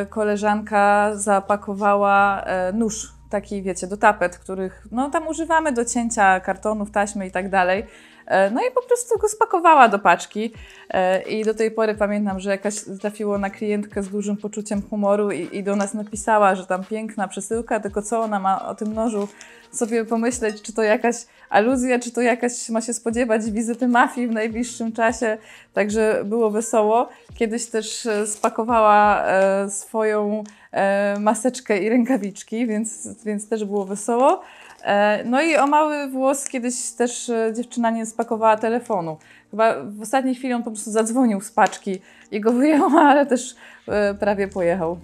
koleżanka 0.09 1.11
zapakowała 1.15 2.45
nóż 2.73 3.18
taki, 3.29 3.61
wiecie, 3.61 3.87
do 3.87 3.97
tapet, 3.97 4.37
których 4.37 4.87
no, 4.91 5.09
tam 5.09 5.27
używamy 5.27 5.71
do 5.71 5.85
cięcia 5.85 6.39
kartonów, 6.39 6.91
taśmy 6.91 7.27
i 7.27 7.31
tak 7.31 7.49
dalej. 7.49 7.85
E, 8.29 8.51
no 8.51 8.61
i 8.61 8.71
po 8.71 8.81
prostu 8.81 9.19
go 9.19 9.27
spakowała 9.27 9.87
do 9.87 9.99
paczki. 9.99 10.53
E, 10.89 11.21
I 11.21 11.43
do 11.43 11.53
tej 11.53 11.71
pory 11.71 11.95
pamiętam, 11.95 12.39
że 12.39 12.49
jakaś 12.49 12.75
trafiło 13.01 13.37
na 13.37 13.49
klientkę 13.49 14.03
z 14.03 14.09
dużym 14.09 14.37
poczuciem 14.37 14.81
humoru 14.81 15.31
i, 15.31 15.57
i 15.57 15.63
do 15.63 15.75
nas 15.75 15.93
napisała, 15.93 16.55
że 16.55 16.65
tam 16.65 16.83
piękna 16.83 17.27
przesyłka, 17.27 17.79
tylko 17.79 18.01
co 18.01 18.19
ona 18.19 18.39
ma 18.39 18.67
o 18.67 18.75
tym 18.75 18.93
nożu 18.93 19.27
sobie 19.71 20.05
pomyśleć, 20.05 20.61
czy 20.61 20.73
to 20.73 20.83
jakaś 20.83 21.15
aluzja, 21.49 21.99
czy 21.99 22.11
to 22.11 22.21
jakaś 22.21 22.69
ma 22.69 22.81
się 22.81 22.93
spodziewać 22.93 23.51
wizyty 23.51 23.87
mafii 23.87 24.27
w 24.27 24.31
najbliższym 24.31 24.91
czasie. 24.91 25.37
Także 25.73 26.21
było 26.25 26.51
wesoło. 26.51 27.09
Kiedyś 27.35 27.65
też 27.65 28.05
e, 28.05 28.27
spakowała 28.27 29.23
swoją 29.69 30.43
maseczkę 31.19 31.79
i 31.79 31.89
rękawiczki, 31.89 32.67
więc, 32.67 33.07
więc 33.25 33.49
też 33.49 33.65
było 33.65 33.85
wesoło. 33.85 34.41
E, 34.83 35.23
no 35.25 35.41
i 35.41 35.57
o 35.57 35.67
mały 35.67 36.07
włos 36.07 36.49
kiedyś 36.49 36.91
też 36.91 37.29
e, 37.29 37.53
dziewczyna 37.55 37.89
nie 37.89 38.05
spakowała 38.05 38.57
telefonu. 38.57 39.17
Chyba 39.51 39.75
w 39.83 40.01
ostatniej 40.01 40.35
chwili 40.35 40.53
on 40.53 40.63
po 40.63 40.71
prostu 40.71 40.91
zadzwonił 40.91 41.41
z 41.41 41.51
paczki 41.51 42.01
i 42.31 42.41
go 42.41 42.51
wyjęła, 42.59 43.01
ale 43.01 43.25
też 43.25 43.55
e, 43.87 44.13
prawie 44.13 44.47
pojechał. 44.47 44.97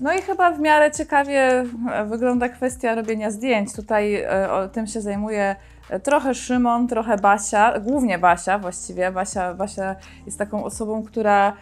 No 0.00 0.14
i 0.14 0.22
chyba 0.22 0.50
w 0.50 0.60
miarę 0.60 0.90
ciekawie 0.90 1.64
wygląda 2.06 2.48
kwestia 2.48 2.94
robienia 2.94 3.30
zdjęć. 3.30 3.72
Tutaj 3.72 4.24
tym 4.72 4.86
się 4.86 5.00
zajmuje 5.00 5.56
trochę 6.02 6.34
Szymon, 6.34 6.88
trochę 6.88 7.16
Basia, 7.16 7.80
głównie 7.80 8.18
Basia 8.18 8.58
właściwie. 8.58 9.12
Basia, 9.12 9.54
Basia 9.54 9.96
jest 10.26 10.38
taką 10.38 10.64
osobą, 10.64 11.02
która 11.02 11.52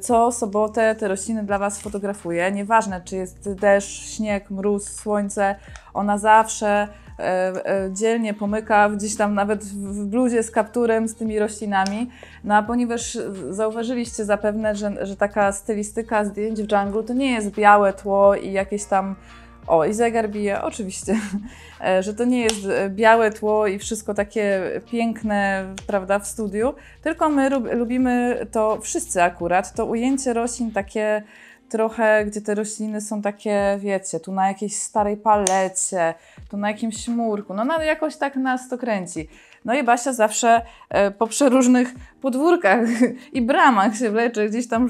co 0.00 0.32
sobotę 0.32 0.94
te 0.94 1.08
rośliny 1.08 1.44
dla 1.44 1.58
Was 1.58 1.80
fotografuje. 1.80 2.52
Nieważne, 2.52 3.00
czy 3.04 3.16
jest 3.16 3.52
deszcz, 3.52 4.08
śnieg, 4.08 4.50
mróz, 4.50 4.96
słońce, 4.96 5.54
ona 5.94 6.18
zawsze 6.18 6.88
e, 7.18 7.22
e, 7.22 7.90
dzielnie 7.92 8.34
pomyka 8.34 8.88
gdzieś 8.88 9.16
tam 9.16 9.34
nawet 9.34 9.64
w 9.64 10.06
bluzie 10.06 10.42
z 10.42 10.50
kapturem 10.50 11.08
z 11.08 11.14
tymi 11.14 11.38
roślinami. 11.38 12.10
No 12.44 12.54
a 12.54 12.62
ponieważ 12.62 13.18
zauważyliście 13.50 14.24
zapewne, 14.24 14.76
że, 14.76 15.06
że 15.06 15.16
taka 15.16 15.52
stylistyka 15.52 16.24
zdjęć 16.24 16.62
w 16.62 16.72
jungle 16.72 17.02
to 17.02 17.14
nie 17.14 17.32
jest 17.32 17.50
białe 17.50 17.92
tło 17.92 18.34
i 18.34 18.52
jakieś 18.52 18.84
tam 18.84 19.16
o, 19.66 19.84
i 19.84 19.94
zegar 19.94 20.30
bije, 20.30 20.62
oczywiście, 20.62 21.16
e, 21.86 22.02
że 22.02 22.14
to 22.14 22.24
nie 22.24 22.42
jest 22.42 22.66
białe 22.88 23.30
tło 23.30 23.66
i 23.66 23.78
wszystko 23.78 24.14
takie 24.14 24.62
piękne, 24.90 25.66
prawda, 25.86 26.18
w 26.18 26.26
studiu, 26.26 26.74
tylko 27.02 27.28
my 27.28 27.48
lubimy 27.50 28.46
to 28.52 28.80
wszyscy 28.80 29.22
akurat, 29.22 29.74
to 29.74 29.86
ujęcie 29.86 30.32
roślin 30.32 30.70
takie 30.70 31.22
trochę, 31.68 32.24
gdzie 32.24 32.40
te 32.40 32.54
rośliny 32.54 33.00
są 33.00 33.22
takie, 33.22 33.78
wiecie, 33.80 34.20
tu 34.20 34.32
na 34.32 34.48
jakiejś 34.48 34.76
starej 34.76 35.16
palecie, 35.16 36.14
tu 36.50 36.56
na 36.56 36.68
jakimś 36.68 37.08
murku, 37.08 37.54
no, 37.54 37.64
no 37.64 37.82
jakoś 37.82 38.16
tak 38.16 38.36
nas 38.36 38.68
to 38.68 38.78
kręci. 38.78 39.28
No 39.64 39.74
i 39.74 39.82
Basia 39.82 40.12
zawsze 40.12 40.62
e, 40.88 41.10
po 41.10 41.26
przeróżnych 41.26 41.94
podwórkach 42.20 42.88
i 43.32 43.42
bramach 43.42 43.96
się 43.96 44.10
wlecze, 44.10 44.48
gdzieś 44.48 44.68
tam 44.68 44.86
e, 44.86 44.88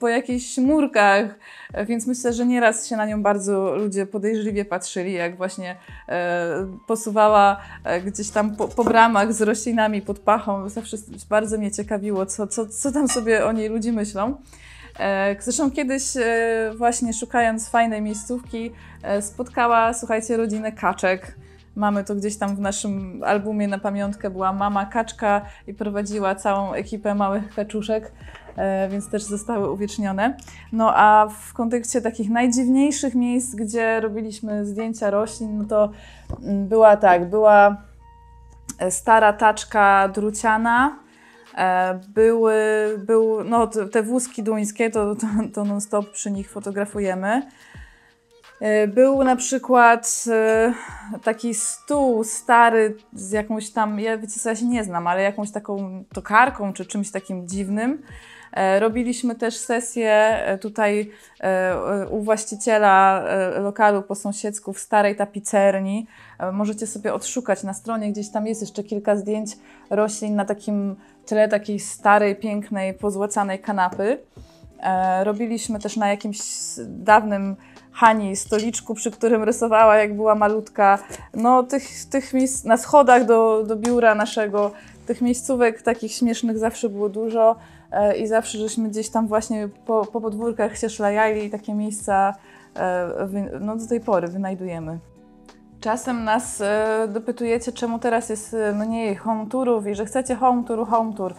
po 0.00 0.08
jakichś 0.08 0.58
murkach, 0.58 1.38
e, 1.72 1.86
więc 1.86 2.06
myślę, 2.06 2.32
że 2.32 2.46
nieraz 2.46 2.86
się 2.86 2.96
na 2.96 3.06
nią 3.06 3.22
bardzo 3.22 3.76
ludzie 3.76 4.06
podejrzliwie 4.06 4.64
patrzyli, 4.64 5.12
jak 5.12 5.36
właśnie 5.36 5.76
posuwała 6.86 7.60
gdzieś 8.06 8.30
tam 8.30 8.56
po, 8.56 8.68
po 8.68 8.84
bramach 8.84 9.32
z 9.32 9.42
roślinami 9.42 10.02
pod 10.02 10.18
pachą. 10.18 10.68
Zawsze 10.68 10.96
bardzo 11.28 11.58
mnie 11.58 11.70
ciekawiło, 11.70 12.26
co, 12.26 12.46
co, 12.46 12.66
co 12.66 12.92
tam 12.92 13.08
sobie 13.08 13.46
o 13.46 13.52
niej 13.52 13.68
ludzie 13.68 13.92
myślą. 13.92 14.34
Zresztą 15.40 15.70
kiedyś 15.70 16.02
właśnie 16.76 17.12
szukając 17.12 17.68
fajnej 17.68 18.02
miejscówki 18.02 18.70
spotkała, 19.20 19.94
słuchajcie, 19.94 20.36
rodzinę 20.36 20.72
kaczek. 20.72 21.36
Mamy 21.80 22.04
to 22.04 22.14
gdzieś 22.14 22.36
tam 22.36 22.56
w 22.56 22.60
naszym 22.60 23.22
albumie 23.26 23.68
na 23.68 23.78
pamiątkę, 23.78 24.30
była 24.30 24.52
mama 24.52 24.86
kaczka 24.86 25.42
i 25.66 25.74
prowadziła 25.74 26.34
całą 26.34 26.72
ekipę 26.72 27.14
małych 27.14 27.54
kaczuszek, 27.54 28.12
e, 28.56 28.88
więc 28.88 29.10
też 29.10 29.22
zostały 29.22 29.70
uwiecznione. 29.70 30.36
No 30.72 30.92
a 30.96 31.28
w 31.42 31.52
kontekście 31.52 32.00
takich 32.00 32.30
najdziwniejszych 32.30 33.14
miejsc, 33.14 33.54
gdzie 33.54 34.00
robiliśmy 34.00 34.66
zdjęcia 34.66 35.10
roślin, 35.10 35.58
no 35.58 35.64
to 35.64 35.90
mm, 36.42 36.68
była 36.68 36.96
tak, 36.96 37.30
była 37.30 37.76
e, 38.78 38.90
stara 38.90 39.32
taczka 39.32 40.08
druciana, 40.08 40.98
e, 41.56 42.00
były, 42.08 42.54
był, 43.06 43.44
no 43.44 43.66
te 43.66 44.02
wózki 44.02 44.42
duńskie, 44.42 44.90
to, 44.90 45.14
to, 45.14 45.26
to 45.54 45.64
non-stop 45.64 46.10
przy 46.10 46.30
nich 46.30 46.50
fotografujemy. 46.50 47.42
E, 48.60 48.88
był 48.88 49.24
na 49.24 49.36
przykład 49.36 50.24
e, 50.30 50.72
taki 51.22 51.54
stół 51.54 52.24
stary 52.24 52.96
z 53.12 53.30
jakąś 53.30 53.70
tam, 53.70 54.00
ja 54.00 54.18
wiecie 54.18 54.40
co, 54.40 54.48
ja 54.48 54.56
się 54.56 54.66
nie 54.66 54.84
znam, 54.84 55.06
ale 55.06 55.22
jakąś 55.22 55.50
taką 55.50 56.04
tokarką 56.14 56.72
czy 56.72 56.86
czymś 56.86 57.10
takim 57.10 57.48
dziwnym. 57.48 58.02
E, 58.52 58.80
robiliśmy 58.80 59.34
też 59.34 59.56
sesję 59.56 60.40
tutaj 60.60 61.10
u 62.10 62.22
właściciela 62.22 63.24
lokalu 63.60 64.02
po 64.02 64.14
sąsiedzku 64.14 64.72
w 64.72 64.78
starej 64.78 65.16
tapicerni. 65.16 66.06
Możecie 66.52 66.86
sobie 66.86 67.14
odszukać 67.14 67.62
na 67.62 67.74
stronie, 67.74 68.12
gdzieś 68.12 68.30
tam 68.30 68.46
jest 68.46 68.60
jeszcze 68.60 68.84
kilka 68.84 69.16
zdjęć 69.16 69.50
roślin 69.90 70.36
na 70.36 70.44
takim 70.44 70.96
tle 71.26 71.48
takiej 71.48 71.80
starej, 71.80 72.36
pięknej, 72.36 72.94
pozłacanej 72.94 73.58
kanapy. 73.58 74.18
Robiliśmy 75.22 75.78
też 75.78 75.96
na 75.96 76.08
jakimś 76.08 76.40
dawnym 76.88 77.56
Hani, 77.92 78.36
stoliczku, 78.36 78.94
przy 78.94 79.10
którym 79.10 79.42
rysowała, 79.42 79.96
jak 79.96 80.16
była 80.16 80.34
malutka. 80.34 80.98
No, 81.34 81.62
tych, 81.62 81.84
tych 82.10 82.34
miejsc 82.34 82.64
na 82.64 82.76
schodach 82.76 83.24
do, 83.24 83.64
do 83.66 83.76
biura 83.76 84.14
naszego, 84.14 84.72
tych 85.06 85.20
miejscówek 85.20 85.82
takich 85.82 86.12
śmiesznych 86.12 86.58
zawsze 86.58 86.88
było 86.88 87.08
dużo 87.08 87.56
e, 87.92 88.16
i 88.16 88.26
zawsze 88.26 88.58
żeśmy 88.58 88.88
gdzieś 88.88 89.08
tam 89.08 89.28
właśnie 89.28 89.68
po, 89.86 90.06
po 90.06 90.20
podwórkach 90.20 90.78
się 90.78 90.88
szlajali 90.88 91.44
i 91.44 91.50
takie 91.50 91.74
miejsca 91.74 92.34
e, 92.76 93.28
no, 93.60 93.76
do 93.76 93.86
tej 93.86 94.00
pory 94.00 94.28
wynajdujemy. 94.28 94.98
Czasem 95.80 96.24
nas 96.24 96.60
e, 96.60 97.08
dopytujecie, 97.08 97.72
czemu 97.72 97.98
teraz 97.98 98.28
jest 98.28 98.56
mniej 98.74 99.16
home 99.16 99.46
tourów 99.46 99.86
i 99.86 99.94
że 99.94 100.04
chcecie 100.04 100.34
home 100.34 100.64
tour, 100.64 100.88
home 100.88 101.12
tour. 101.14 101.34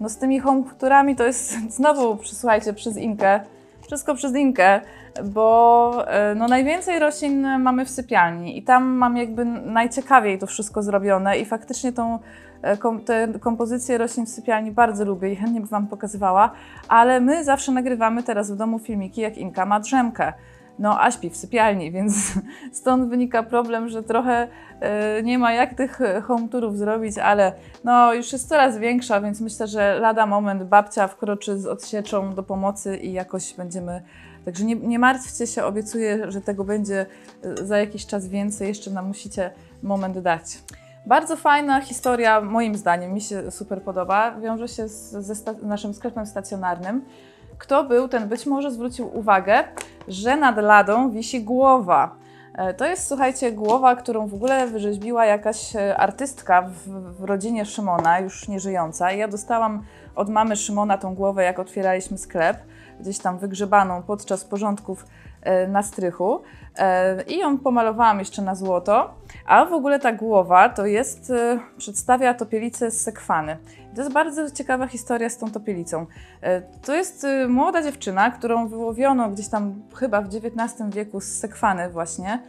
No 0.00 0.08
z 0.08 0.16
tymi 0.16 0.40
home 0.40 0.62
tourami 0.78 1.16
to 1.16 1.24
jest 1.24 1.56
znowu, 1.76 2.18
słuchajcie, 2.24 2.72
przez 2.72 2.96
Inkę. 2.96 3.40
Wszystko 3.86 4.14
przez 4.14 4.34
Inkę 4.34 4.80
bo 5.24 6.04
e, 6.06 6.34
no, 6.34 6.48
najwięcej 6.48 6.98
roślin 6.98 7.58
mamy 7.58 7.84
w 7.84 7.90
sypialni 7.90 8.58
i 8.58 8.62
tam 8.62 8.84
mam 8.84 9.16
jakby 9.16 9.44
najciekawiej 9.44 10.38
to 10.38 10.46
wszystko 10.46 10.82
zrobione 10.82 11.38
i 11.38 11.44
faktycznie 11.44 11.92
tą 11.92 12.18
e, 12.62 12.76
kom, 12.76 13.00
te 13.00 13.28
kompozycje 13.40 13.98
roślin 13.98 14.26
w 14.26 14.28
sypialni 14.28 14.70
bardzo 14.70 15.04
lubię 15.04 15.32
i 15.32 15.36
chętnie 15.36 15.60
bym 15.60 15.68
Wam 15.68 15.86
pokazywała, 15.86 16.50
ale 16.88 17.20
my 17.20 17.44
zawsze 17.44 17.72
nagrywamy 17.72 18.22
teraz 18.22 18.50
w 18.50 18.56
domu 18.56 18.78
filmiki, 18.78 19.20
jak 19.20 19.38
Inka 19.38 19.66
ma 19.66 19.80
drzemkę. 19.80 20.32
No, 20.78 21.02
a 21.02 21.10
śpi 21.10 21.30
w 21.30 21.36
sypialni, 21.36 21.92
więc 21.96 22.32
stąd 22.72 23.08
wynika 23.08 23.42
problem, 23.42 23.88
że 23.88 24.02
trochę 24.02 24.48
y, 25.18 25.22
nie 25.22 25.38
ma 25.38 25.52
jak 25.52 25.74
tych 25.74 26.00
home 26.22 26.48
tourów 26.48 26.78
zrobić, 26.78 27.18
ale 27.18 27.52
no, 27.84 28.14
już 28.14 28.32
jest 28.32 28.48
coraz 28.48 28.78
większa, 28.78 29.20
więc 29.20 29.40
myślę, 29.40 29.66
że 29.66 29.98
lada 30.00 30.26
moment 30.26 30.64
babcia 30.64 31.08
wkroczy 31.08 31.58
z 31.58 31.66
odsieczą 31.66 32.34
do 32.34 32.42
pomocy 32.42 32.96
i 32.96 33.12
jakoś 33.12 33.54
będziemy 33.54 34.02
Także 34.46 34.64
nie, 34.64 34.76
nie 34.76 34.98
martwcie 34.98 35.46
się, 35.46 35.64
obiecuję, 35.64 36.30
że 36.30 36.40
tego 36.40 36.64
będzie 36.64 37.06
e, 37.60 37.66
za 37.66 37.78
jakiś 37.78 38.06
czas 38.06 38.28
więcej, 38.28 38.68
jeszcze 38.68 38.90
nam 38.90 39.06
musicie 39.06 39.50
moment 39.82 40.18
dać. 40.18 40.42
Bardzo 41.06 41.36
fajna 41.36 41.80
historia, 41.80 42.40
moim 42.40 42.76
zdaniem, 42.76 43.12
mi 43.12 43.20
się 43.20 43.50
super 43.50 43.82
podoba, 43.82 44.40
wiąże 44.40 44.68
się 44.68 44.88
z, 44.88 45.10
ze 45.10 45.34
naszym 45.62 45.94
sklepem 45.94 46.26
stacjonarnym. 46.26 47.04
Kto 47.58 47.84
był, 47.84 48.08
ten 48.08 48.28
być 48.28 48.46
może 48.46 48.70
zwrócił 48.70 49.18
uwagę, 49.18 49.64
że 50.08 50.36
nad 50.36 50.56
ladą 50.56 51.10
wisi 51.10 51.44
głowa. 51.44 52.16
E, 52.54 52.74
to 52.74 52.86
jest, 52.86 53.08
słuchajcie, 53.08 53.52
głowa, 53.52 53.96
którą 53.96 54.26
w 54.26 54.34
ogóle 54.34 54.66
wyrzeźbiła 54.66 55.26
jakaś 55.26 55.76
e, 55.76 55.96
artystka 55.96 56.62
w, 56.62 56.88
w 57.20 57.24
rodzinie 57.24 57.64
Szymona, 57.64 58.20
już 58.20 58.48
nieżyjąca. 58.48 59.12
Ja 59.12 59.28
dostałam 59.28 59.82
od 60.14 60.28
mamy 60.28 60.56
Szymona 60.56 60.98
tą 60.98 61.14
głowę, 61.14 61.42
jak 61.42 61.58
otwieraliśmy 61.58 62.18
sklep 62.18 62.56
gdzieś 63.00 63.18
tam 63.18 63.38
wygrzebaną 63.38 64.02
podczas 64.02 64.44
porządków 64.44 65.06
e, 65.42 65.68
na 65.68 65.82
strychu 65.82 66.42
e, 66.76 67.22
i 67.22 67.38
ją 67.38 67.58
pomalowałam 67.58 68.18
jeszcze 68.18 68.42
na 68.42 68.54
złoto, 68.54 69.14
a 69.46 69.64
w 69.64 69.72
ogóle 69.72 69.98
ta 69.98 70.12
głowa 70.12 70.68
to 70.68 70.86
jest, 70.86 71.30
e, 71.30 71.58
przedstawia 71.78 72.34
topielicę 72.34 72.90
z 72.90 73.00
sekwany. 73.00 73.56
To 73.94 74.00
jest 74.00 74.12
bardzo 74.12 74.50
ciekawa 74.50 74.86
historia 74.86 75.30
z 75.30 75.38
tą 75.38 75.50
topielicą. 75.50 76.06
To 76.86 76.94
jest 76.94 77.26
młoda 77.48 77.82
dziewczyna, 77.82 78.30
którą 78.30 78.68
wyłowiono 78.68 79.28
gdzieś 79.30 79.48
tam 79.48 79.82
chyba 79.94 80.22
w 80.22 80.26
XIX 80.26 80.90
wieku 80.90 81.20
z 81.20 81.24
sekwany 81.24 81.90
właśnie 81.90 82.42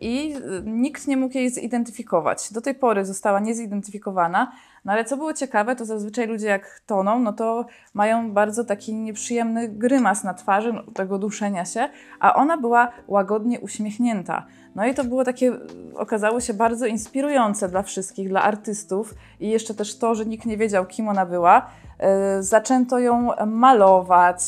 i 0.00 0.34
nikt 0.64 1.06
nie 1.06 1.16
mógł 1.16 1.34
jej 1.34 1.50
zidentyfikować. 1.50 2.52
Do 2.52 2.60
tej 2.60 2.74
pory 2.74 3.04
została 3.04 3.40
niezidentyfikowana, 3.40 4.52
no 4.84 4.92
ale 4.92 5.04
co 5.04 5.16
było 5.16 5.32
ciekawe, 5.32 5.76
to 5.76 5.84
zazwyczaj 5.84 6.26
ludzie 6.26 6.46
jak 6.46 6.80
toną, 6.86 7.18
no 7.18 7.32
to 7.32 7.66
mają 7.94 8.32
bardzo 8.32 8.64
taki 8.64 8.94
nieprzyjemny 8.94 9.68
grymas 9.68 10.24
na 10.24 10.34
twarzy, 10.34 10.72
no, 10.72 10.82
tego 10.82 11.18
duszenia 11.18 11.64
się, 11.64 11.88
a 12.20 12.34
ona 12.34 12.56
była 12.56 12.92
łagodnie 13.08 13.60
uśmiechnięta. 13.60 14.46
No 14.74 14.86
i 14.86 14.94
to 14.94 15.04
było 15.04 15.24
takie, 15.24 15.52
okazało 15.94 16.40
się 16.40 16.54
bardzo 16.54 16.86
inspirujące 16.86 17.68
dla 17.68 17.82
wszystkich, 17.82 18.28
dla 18.28 18.42
artystów 18.42 19.14
i 19.40 19.48
jeszcze 19.48 19.74
też 19.74 19.98
to, 19.98 20.14
że 20.14 20.26
nikt 20.26 20.46
nie 20.46 20.56
wiedział, 20.56 20.86
kim 20.86 21.08
ona 21.08 21.26
była. 21.26 21.66
Yy, 22.00 22.42
zaczęto 22.42 22.98
ją 22.98 23.28
malować, 23.46 24.40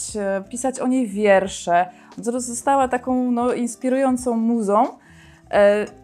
pisać 0.51 0.81
o 0.81 0.87
niej 0.87 1.07
wiersze. 1.07 1.87
Została 2.23 2.89
taką 2.89 3.31
no, 3.31 3.53
inspirującą 3.53 4.37
muzą. 4.37 4.85
Yy, 4.85 5.59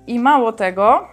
I 0.06 0.18
mało 0.21 0.52
tego, 0.52 1.09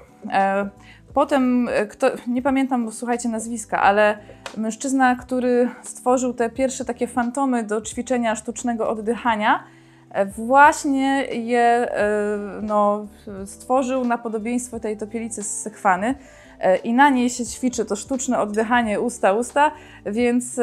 Potem, 1.14 1.70
e, 1.72 1.86
kto, 1.86 2.08
nie 2.28 2.42
pamiętam, 2.42 2.92
słuchajcie 2.92 3.30
nazwiska, 3.30 3.82
ale 3.82 4.18
mężczyzna, 4.58 5.16
który 5.16 5.70
stworzył 5.84 6.34
te 6.34 6.50
pierwsze 6.50 6.86
takie 6.86 7.08
fantomy 7.08 7.64
do 7.64 7.82
ćwiczenia 7.82 8.36
sztucznego 8.36 8.90
oddychania, 8.90 9.64
e, 10.12 10.26
właśnie 10.26 11.26
je 11.26 11.62
e, 11.62 12.38
no, 12.62 13.08
stworzył 13.46 14.06
na 14.06 14.18
podobieństwo 14.18 14.80
tej 14.80 14.98
topielicy 14.98 15.44
z 15.44 15.62
sekwany 15.62 16.16
i 16.84 16.94
na 16.94 17.10
niej 17.10 17.30
się 17.30 17.46
ćwiczy 17.46 17.86
to 17.86 17.96
sztuczne 17.96 18.40
oddychanie 18.40 19.00
usta-usta, 19.00 19.72
więc 20.06 20.60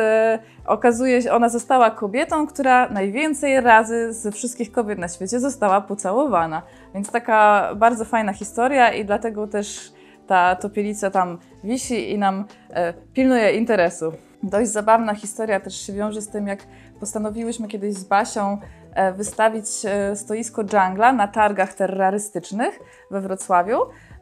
okazuje 0.67 1.23
się, 1.23 1.33
ona 1.33 1.49
została 1.49 1.91
kobietą, 1.91 2.47
która 2.47 2.89
najwięcej 2.89 3.61
razy 3.61 4.13
ze 4.13 4.33
wszystkich 4.33 4.73
kobiet 4.73 4.99
na 4.99 5.09
świecie 5.09 5.41
została 5.41 5.81
pocałowana. 5.81 6.63
Więc 6.95 7.11
taka 7.11 7.71
bardzo 7.77 8.05
fajna 8.05 8.33
historia 8.33 8.93
i 8.93 9.05
dlatego 9.05 9.47
też 9.47 9.93
ta 10.29 10.57
topielica 10.57 11.11
tam 11.11 11.39
wisi 11.65 12.11
i 12.11 12.19
nam 12.19 12.45
e, 12.71 12.93
pilnuje 12.93 13.53
interesu. 13.53 14.13
Dość 14.43 14.71
zabawna 14.71 15.15
historia 15.15 15.61
też 15.61 15.87
się 15.87 15.93
wiąże 15.93 16.23
z 16.23 16.29
tym, 16.29 16.47
jak 16.47 16.67
postanowiłyśmy 17.01 17.69
kiedyś 17.69 17.95
z 17.95 18.05
Basią 18.05 18.59
e, 18.95 19.13
wystawić 19.13 19.67
e, 19.85 20.17
stoisko 20.17 20.65
dżungla 20.65 21.13
na 21.13 21.29
targach 21.29 21.75
terrorystycznych 21.75 22.81
we 23.11 23.21
Wrocławiu. 23.21 23.79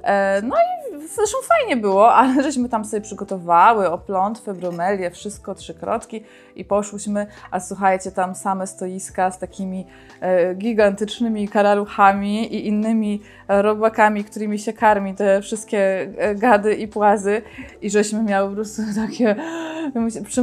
E, 0.07 0.43
no 0.43 0.57
i 0.57 1.09
zresztą 1.09 1.39
fajnie 1.49 1.77
było, 1.77 2.15
ale 2.19 2.43
żeśmy 2.43 2.69
tam 2.69 2.85
sobie 2.85 3.01
przygotowały 3.01 3.91
oplątwy, 3.91 4.55
bromelię, 4.55 5.11
wszystko, 5.11 5.55
trzykrotki 5.55 6.25
i 6.57 6.65
poszłyśmy, 6.65 7.27
a 7.51 7.61
słuchajcie, 7.61 8.13
tam 8.13 8.35
same 8.35 8.67
stoiska 8.67 9.31
z 9.31 9.39
takimi 9.39 9.87
e, 10.21 10.55
gigantycznymi 10.55 11.49
karaluchami 11.49 12.55
i 12.55 12.67
innymi 12.67 13.23
robakami, 13.49 14.25
którymi 14.25 14.59
się 14.59 14.73
karmi 14.73 15.15
te 15.15 15.43
wszystkie 15.43 16.09
e, 16.19 16.35
gady 16.35 16.75
i 16.75 16.89
płazy. 16.89 17.43
I 17.83 17.91
żeśmy 17.91 18.23
miały 18.23 18.49
po 18.49 18.55
prostu 18.55 18.83
takie... 19.07 19.37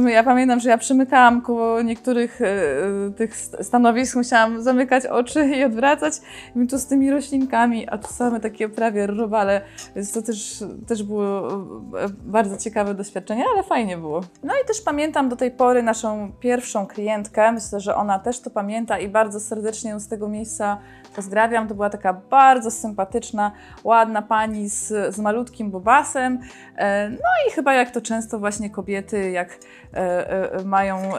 Ja 0.06 0.24
pamiętam, 0.24 0.60
że 0.60 0.70
ja 0.70 0.78
przymykałam 0.78 1.42
koło 1.42 1.82
niektórych 1.82 2.40
tych 3.16 3.36
stanowisk, 3.36 4.16
musiałam 4.16 4.62
zamykać 4.62 5.06
oczy 5.06 5.46
i 5.46 5.64
odwracać 5.64 6.14
i 6.56 6.66
tu 6.66 6.78
z 6.78 6.86
tymi 6.86 7.10
roślinkami, 7.10 7.88
a 7.88 7.98
tu 7.98 8.12
same 8.12 8.40
takie 8.40 8.68
prawie 8.68 9.06
robale 9.06 9.53
ale 9.54 9.92
więc 9.96 10.12
to 10.12 10.22
też, 10.22 10.64
też 10.86 11.02
było 11.02 11.48
e, 11.48 12.08
bardzo 12.08 12.56
ciekawe 12.56 12.94
doświadczenie, 12.94 13.44
ale 13.54 13.62
fajnie 13.62 13.96
było. 13.96 14.20
No 14.42 14.54
i 14.64 14.66
też 14.66 14.80
pamiętam 14.80 15.28
do 15.28 15.36
tej 15.36 15.50
pory 15.50 15.82
naszą 15.82 16.32
pierwszą 16.40 16.86
klientkę, 16.86 17.52
myślę, 17.52 17.80
że 17.80 17.96
ona 17.96 18.18
też 18.18 18.40
to 18.40 18.50
pamięta 18.50 18.98
i 18.98 19.08
bardzo 19.08 19.40
serdecznie 19.40 19.90
ją 19.90 20.00
z 20.00 20.08
tego 20.08 20.28
miejsca 20.28 20.78
pozdrawiam. 21.16 21.68
To 21.68 21.74
była 21.74 21.90
taka 21.90 22.12
bardzo 22.12 22.70
sympatyczna, 22.70 23.52
ładna 23.84 24.22
pani 24.22 24.68
z, 24.68 25.14
z 25.14 25.18
malutkim 25.18 25.70
bobasem. 25.70 26.40
E, 26.76 27.10
no 27.10 27.28
i 27.48 27.52
chyba 27.52 27.74
jak 27.74 27.90
to 27.90 28.00
często 28.00 28.38
właśnie 28.38 28.70
kobiety, 28.70 29.30
jak 29.30 29.58
e, 29.92 30.64
mają 30.64 31.12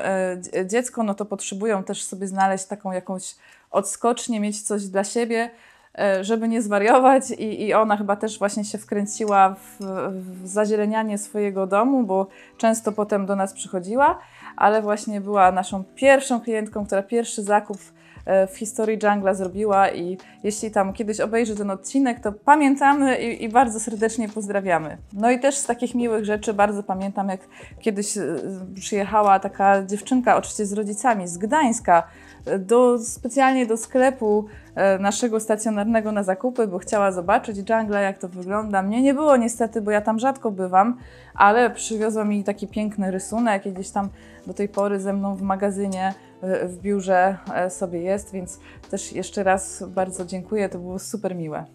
dziecko, 0.65 1.03
no 1.03 1.13
to 1.13 1.25
potrzebują 1.25 1.83
też 1.83 2.03
sobie 2.03 2.27
znaleźć 2.27 2.65
taką 2.65 2.91
jakąś 2.91 3.35
odskocznie, 3.71 4.39
mieć 4.39 4.61
coś 4.61 4.87
dla 4.87 5.03
siebie, 5.03 5.39
e, 5.43 5.49
żeby 6.21 6.47
nie 6.47 6.61
zwariować 6.61 7.31
i, 7.31 7.61
i 7.61 7.73
ona 7.73 7.97
chyba 7.97 8.15
też 8.15 8.39
właśnie 8.39 8.63
się 8.65 8.77
wkręciła 8.77 9.55
w, 9.55 9.85
w 10.09 10.47
zazielenianie 10.47 11.17
swojego 11.17 11.67
domu, 11.67 12.03
bo 12.03 12.27
często 12.57 12.91
potem 12.91 13.25
do 13.25 13.35
nas 13.35 13.53
przychodziła, 13.53 14.19
ale 14.55 14.81
właśnie 14.81 15.21
była 15.21 15.51
naszą 15.51 15.83
pierwszą 15.95 16.41
klientką, 16.41 16.85
która 16.85 17.03
pierwszy 17.03 17.43
zakup 17.43 17.77
e, 18.25 18.47
w 18.47 18.57
historii 18.57 18.99
Jungla 19.03 19.33
zrobiła 19.33 19.89
i 19.89 20.17
jeśli 20.43 20.71
tam 20.71 20.93
kiedyś 20.93 21.19
obejrzy 21.19 21.55
ten 21.55 21.71
odcinek, 21.71 22.19
to 22.19 22.31
pamiętamy 22.31 23.17
i, 23.17 23.43
i, 23.43 23.49
bardzo 23.49 23.79
serdecznie 23.79 24.29
pozdrawiamy. 24.29 24.97
No 25.13 25.31
i 25.31 25.39
też 25.39 25.55
z 25.55 25.65
takich 25.65 25.95
miłych 25.95 26.25
rzeczy 26.25 26.53
bardzo 26.53 26.83
pamiętam, 26.83 27.29
jak 27.29 27.41
kiedyś 27.79 28.17
e, 28.17 28.23
przyjechała 28.75 29.39
taka 29.39 29.85
dziewczynka, 29.85 30.37
oczywiście 30.37 30.65
z 30.65 30.73
rodzicami 30.73 31.27
z 31.27 31.37
Gdańska, 31.37 32.03
do, 32.59 32.99
specjalnie 32.99 33.65
do 33.65 33.77
sklepu 33.77 34.45
e, 34.75 34.99
naszego 34.99 35.39
stacjonarnego 35.39 36.11
na 36.11 36.23
zakupy, 36.23 36.67
bo 36.67 36.77
chciała 36.77 37.11
zobaczyć 37.11 37.69
jungle, 37.69 38.03
jak 38.03 38.17
to 38.17 38.29
wygląda. 38.29 38.81
Mnie 38.81 39.01
nie 39.01 39.13
było 39.13 39.37
niestety, 39.37 39.81
bo 39.81 39.91
ja 39.91 40.01
tam 40.01 40.19
rzadko 40.19 40.51
bywam, 40.51 40.97
ale 41.35 41.69
przywiozła 41.69 42.23
mi 42.23 42.43
taki 42.43 42.67
piękny 42.67 43.11
rysunek, 43.11 43.73
gdzieś 43.73 43.89
tam 43.89 44.09
do 44.47 44.53
tej 44.53 44.69
pory 44.69 44.99
ze 44.99 45.13
mną 45.13 45.35
w 45.35 45.41
magazynie, 45.41 46.13
e, 46.41 46.67
w 46.67 46.77
biurze 46.77 47.37
e, 47.53 47.69
sobie 47.69 48.01
jest, 48.01 48.31
więc 48.31 48.59
też 48.91 49.13
jeszcze 49.13 49.43
raz 49.43 49.83
bardzo 49.87 50.25
dziękuję, 50.25 50.69
to 50.69 50.79
było 50.79 50.99
super 50.99 51.35
miłe. 51.35 51.65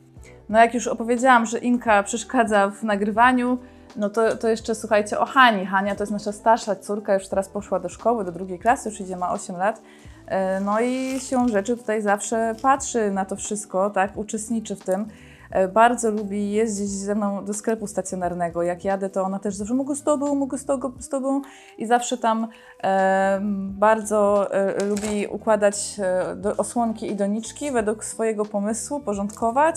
No 0.49 0.59
jak 0.59 0.75
już 0.75 0.87
opowiedziałam, 0.87 1.47
że 1.47 1.59
Inka 1.59 2.03
przeszkadza 2.03 2.71
w 2.71 2.83
nagrywaniu, 2.83 3.59
no 3.97 4.11
to, 4.11 4.37
to 4.37 4.49
jeszcze 4.49 4.75
słuchajcie 4.75 5.19
o 5.19 5.25
Hani. 5.25 5.67
Hania 5.67 5.95
to 5.95 6.03
jest 6.03 6.13
nasza 6.13 6.33
starsza 6.33 6.77
córka, 6.77 7.15
już 7.15 7.29
teraz 7.29 7.49
poszła 7.49 7.81
do 7.81 7.89
szkoły, 7.89 8.25
do 8.25 8.33
drugiej 8.33 8.59
klasy, 8.59 8.89
już 8.89 9.01
idzie, 9.01 9.17
ma 9.17 9.33
8 9.33 9.57
lat. 9.57 9.83
E, 10.31 10.61
no 10.61 10.81
i 10.81 11.21
siłą 11.21 11.49
rzeczy 11.49 11.77
tutaj 11.77 12.03
zawsze 12.03 12.55
patrzy 12.63 13.11
na 13.11 13.25
to 13.25 13.37
wszystko, 13.37 13.91
tak, 13.91 14.17
uczestniczy 14.17 14.77
w 14.77 14.85
tym. 14.85 15.07
E, 15.51 15.69
bardzo 15.69 16.11
lubi 16.11 16.53
jeździć 16.53 16.91
ze 16.91 17.15
mną 17.15 17.45
do 17.45 17.55
sklepu 17.55 17.87
stacjonarnego. 17.87 18.63
Jak 18.63 18.85
jadę, 18.85 19.11
to 19.11 19.23
ona 19.23 19.39
też 19.39 19.55
zawsze 19.55 19.75
mogę 19.75 19.97
z 19.97 20.03
tobą, 20.03 20.35
mogę 20.35 20.59
z 20.59 20.65
tobą, 20.65 20.93
z 20.99 21.09
tobą. 21.09 21.43
I 21.79 21.87
zawsze 21.87 22.19
tam 22.19 22.49
e, 22.83 23.41
bardzo 23.69 24.49
e, 24.55 24.85
lubi 24.85 25.27
układać 25.27 25.97
e, 25.99 26.37
do, 26.37 26.57
osłonki 26.57 27.11
i 27.11 27.17
doniczki 27.17 27.71
według 27.71 28.05
swojego 28.05 28.45
pomysłu, 28.45 29.01
porządkować. 29.01 29.77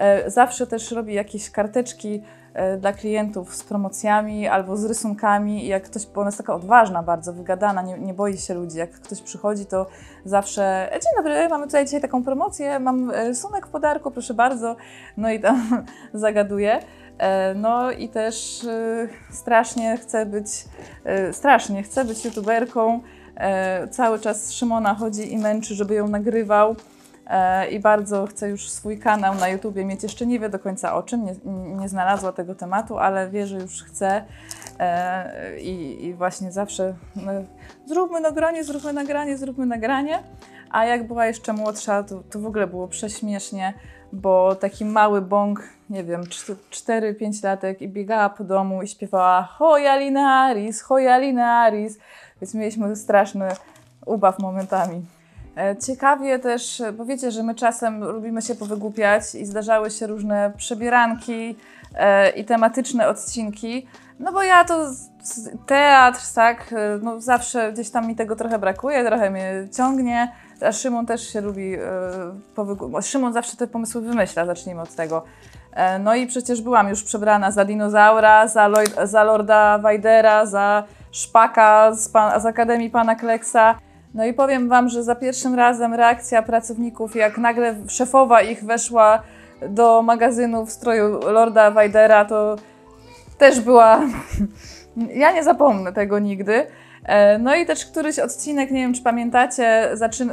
E, 0.00 0.30
zawsze 0.30 0.66
też 0.66 0.90
robi 0.90 1.14
jakieś 1.14 1.50
karteczki 1.50 2.22
E, 2.54 2.76
dla 2.76 2.92
klientów 2.92 3.56
z 3.56 3.64
promocjami 3.64 4.48
albo 4.48 4.76
z 4.76 4.84
rysunkami. 4.84 5.66
Jak 5.66 5.82
ktoś, 5.82 6.06
bo 6.06 6.20
ona 6.20 6.28
jest 6.28 6.38
taka 6.38 6.54
odważna, 6.54 7.02
bardzo 7.02 7.32
wygadana, 7.32 7.82
nie, 7.82 7.98
nie 7.98 8.14
boi 8.14 8.38
się 8.38 8.54
ludzi. 8.54 8.78
Jak 8.78 8.90
ktoś 8.90 9.22
przychodzi, 9.22 9.66
to 9.66 9.86
zawsze 10.24 10.90
dzień 10.92 11.12
dobry, 11.16 11.48
mamy 11.48 11.66
tutaj 11.66 11.84
dzisiaj 11.84 12.00
taką 12.00 12.24
promocję, 12.24 12.78
mam 12.78 13.10
rysunek 13.10 13.66
w 13.66 13.70
podarku, 13.70 14.10
proszę 14.10 14.34
bardzo. 14.34 14.76
No 15.16 15.30
i 15.30 15.40
tam 15.40 15.84
zagaduje. 16.14 16.80
E, 17.18 17.54
no 17.54 17.90
i 17.90 18.08
też 18.08 18.64
e, 18.64 19.08
strasznie 19.30 19.96
chcę 19.96 20.26
być, 20.26 20.64
strasznie 21.32 21.82
chcę 21.82 22.04
być 22.04 22.24
youtuberką. 22.24 23.00
Cały 23.90 24.18
czas 24.18 24.52
Szymona 24.52 24.94
chodzi 24.94 25.32
i 25.32 25.38
męczy, 25.38 25.74
żeby 25.74 25.94
ją 25.94 26.08
nagrywał. 26.08 26.76
E, 27.30 27.70
i 27.70 27.80
bardzo 27.80 28.26
chcę 28.26 28.48
już 28.48 28.70
swój 28.70 28.98
kanał 28.98 29.34
na 29.34 29.48
YouTubie 29.48 29.84
mieć. 29.84 30.02
Jeszcze 30.02 30.26
nie 30.26 30.38
wie 30.38 30.48
do 30.48 30.58
końca 30.58 30.94
o 30.94 31.02
czym, 31.02 31.24
nie, 31.24 31.34
nie 31.76 31.88
znalazła 31.88 32.32
tego 32.32 32.54
tematu, 32.54 32.98
ale 32.98 33.30
wie, 33.30 33.46
że 33.46 33.58
już 33.58 33.84
chce 33.84 34.24
e, 34.78 35.60
i, 35.60 36.04
i 36.04 36.14
właśnie 36.14 36.52
zawsze 36.52 36.94
no, 37.16 37.32
zróbmy 37.86 38.20
nagranie, 38.20 38.64
zróbmy 38.64 38.92
nagranie, 38.92 39.38
zróbmy 39.38 39.66
nagranie. 39.66 40.22
A 40.70 40.84
jak 40.84 41.06
była 41.06 41.26
jeszcze 41.26 41.52
młodsza, 41.52 42.02
to, 42.02 42.22
to 42.30 42.40
w 42.40 42.46
ogóle 42.46 42.66
było 42.66 42.88
prześmiesznie, 42.88 43.74
bo 44.12 44.54
taki 44.54 44.84
mały 44.84 45.22
bąk, 45.22 45.62
nie 45.90 46.04
wiem, 46.04 46.22
4-5 46.22 47.44
latek 47.44 47.82
i 47.82 47.88
biegała 47.88 48.28
po 48.28 48.44
domu 48.44 48.82
i 48.82 48.88
śpiewała 48.88 49.42
Hoja 49.42 49.96
Linaris, 49.96 50.82
Hoja 50.82 51.18
Linaris, 51.18 51.98
więc 52.40 52.54
mieliśmy 52.54 52.96
straszny 52.96 53.48
ubaw 54.06 54.38
momentami. 54.38 55.02
E, 55.56 55.76
ciekawie 55.76 56.38
też, 56.38 56.82
bo 56.96 57.04
wiecie, 57.04 57.30
że 57.30 57.42
my 57.42 57.54
czasem 57.54 58.04
lubimy 58.04 58.42
się 58.42 58.54
powygłupiać 58.54 59.34
i 59.34 59.46
zdarzały 59.46 59.90
się 59.90 60.06
różne 60.06 60.52
przebieranki 60.56 61.56
e, 61.94 62.30
i 62.30 62.44
tematyczne 62.44 63.08
odcinki. 63.08 63.86
No 64.20 64.32
bo 64.32 64.42
ja 64.42 64.64
to 64.64 64.90
teatr, 65.66 66.20
tak, 66.34 66.72
e, 66.72 66.98
no 67.02 67.20
zawsze 67.20 67.72
gdzieś 67.72 67.90
tam 67.90 68.06
mi 68.06 68.16
tego 68.16 68.36
trochę 68.36 68.58
brakuje, 68.58 69.04
trochę 69.04 69.30
mnie 69.30 69.68
ciągnie, 69.76 70.32
a 70.66 70.72
Szymon 70.72 71.06
też 71.06 71.32
się 71.32 71.40
lubi 71.40 71.76
powygłupiać. 72.54 73.06
Szymon 73.06 73.32
zawsze 73.32 73.56
te 73.56 73.66
pomysły 73.66 74.00
wymyśla, 74.00 74.46
zacznijmy 74.46 74.82
od 74.82 74.94
tego. 74.94 75.22
No 76.00 76.14
i 76.14 76.26
przecież 76.26 76.62
byłam 76.62 76.88
już 76.88 77.02
przebrana 77.02 77.50
za 77.50 77.64
dinozaura, 77.64 78.48
za, 78.48 78.70
za 79.04 79.24
Lorda 79.24 79.78
Wajdera, 79.78 80.46
za 80.46 80.84
Szpaka 81.10 81.94
z, 81.94 82.08
pan, 82.08 82.40
z 82.40 82.46
Akademii 82.46 82.90
Pana 82.90 83.14
Kleksa. 83.14 83.74
No 84.14 84.24
i 84.24 84.34
powiem 84.34 84.68
Wam, 84.68 84.88
że 84.88 85.02
za 85.02 85.14
pierwszym 85.14 85.54
razem 85.54 85.94
reakcja 85.94 86.42
pracowników, 86.42 87.16
jak 87.16 87.38
nagle 87.38 87.74
szefowa 87.88 88.42
ich 88.42 88.64
weszła 88.64 89.22
do 89.68 90.02
magazynu 90.02 90.66
w 90.66 90.70
stroju 90.70 91.18
Lorda 91.30 91.70
Wajdera, 91.70 92.24
to 92.24 92.56
też 93.38 93.60
była. 93.60 94.00
ja 95.14 95.32
nie 95.32 95.44
zapomnę 95.44 95.92
tego 95.92 96.18
nigdy. 96.18 96.66
E, 97.04 97.38
no 97.38 97.54
i 97.54 97.66
też 97.66 97.86
któryś 97.86 98.18
odcinek, 98.18 98.70
nie 98.70 98.80
wiem 98.80 98.94
czy 98.94 99.02
pamiętacie, 99.02 99.88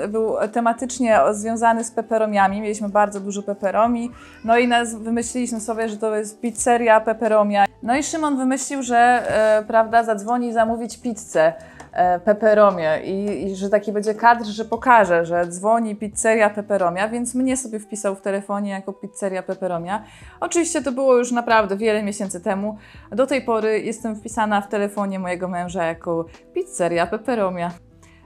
był 0.08 0.34
tematycznie 0.51 1.19
związany 1.32 1.84
z 1.84 1.91
peperomiami. 1.91 2.62
Mieliśmy 2.62 2.89
bardzo 2.89 3.19
dużo 3.19 3.43
peperomi. 3.43 4.12
No 4.45 4.58
i 4.58 4.67
nas 4.67 4.95
wymyśliliśmy 4.95 5.60
sobie, 5.60 5.89
że 5.89 5.97
to 5.97 6.15
jest 6.15 6.41
pizzeria 6.41 7.01
peperomia. 7.01 7.65
No 7.84 7.97
i 7.97 8.03
Szymon 8.03 8.38
wymyślił, 8.38 8.84
że 8.84 8.97
e, 8.97 9.63
prawda, 9.67 10.03
zadzwoni 10.03 10.53
zamówić 10.53 10.97
pizzę. 10.97 11.53
E, 11.97 12.19
peperomie 12.19 12.99
I, 13.03 13.43
i, 13.43 13.56
że 13.56 13.69
taki 13.69 13.91
będzie 13.91 14.13
kadr, 14.13 14.45
że 14.45 14.65
pokaże, 14.65 15.25
że 15.25 15.47
dzwoni 15.47 15.95
pizzeria 15.95 16.49
Peperomia, 16.49 17.10
więc 17.10 17.36
mnie 17.36 17.58
sobie 17.58 17.80
wpisał 17.80 18.15
w 18.15 18.21
telefonie 18.21 18.71
jako 18.71 18.93
pizzeria 18.93 19.43
Peperomia. 19.43 20.03
Oczywiście 20.39 20.82
to 20.82 20.91
było 20.91 21.17
już 21.17 21.32
naprawdę 21.32 21.77
wiele 21.77 22.03
miesięcy 22.03 22.41
temu. 22.41 22.77
Do 23.12 23.27
tej 23.27 23.41
pory 23.41 23.80
jestem 23.80 24.15
wpisana 24.15 24.62
w 24.62 24.67
telefonie 24.67 25.19
mojego 25.19 25.47
męża 25.47 25.84
jako 25.84 26.25
pizzeria 26.58 27.08
Peperomia. 27.08 27.72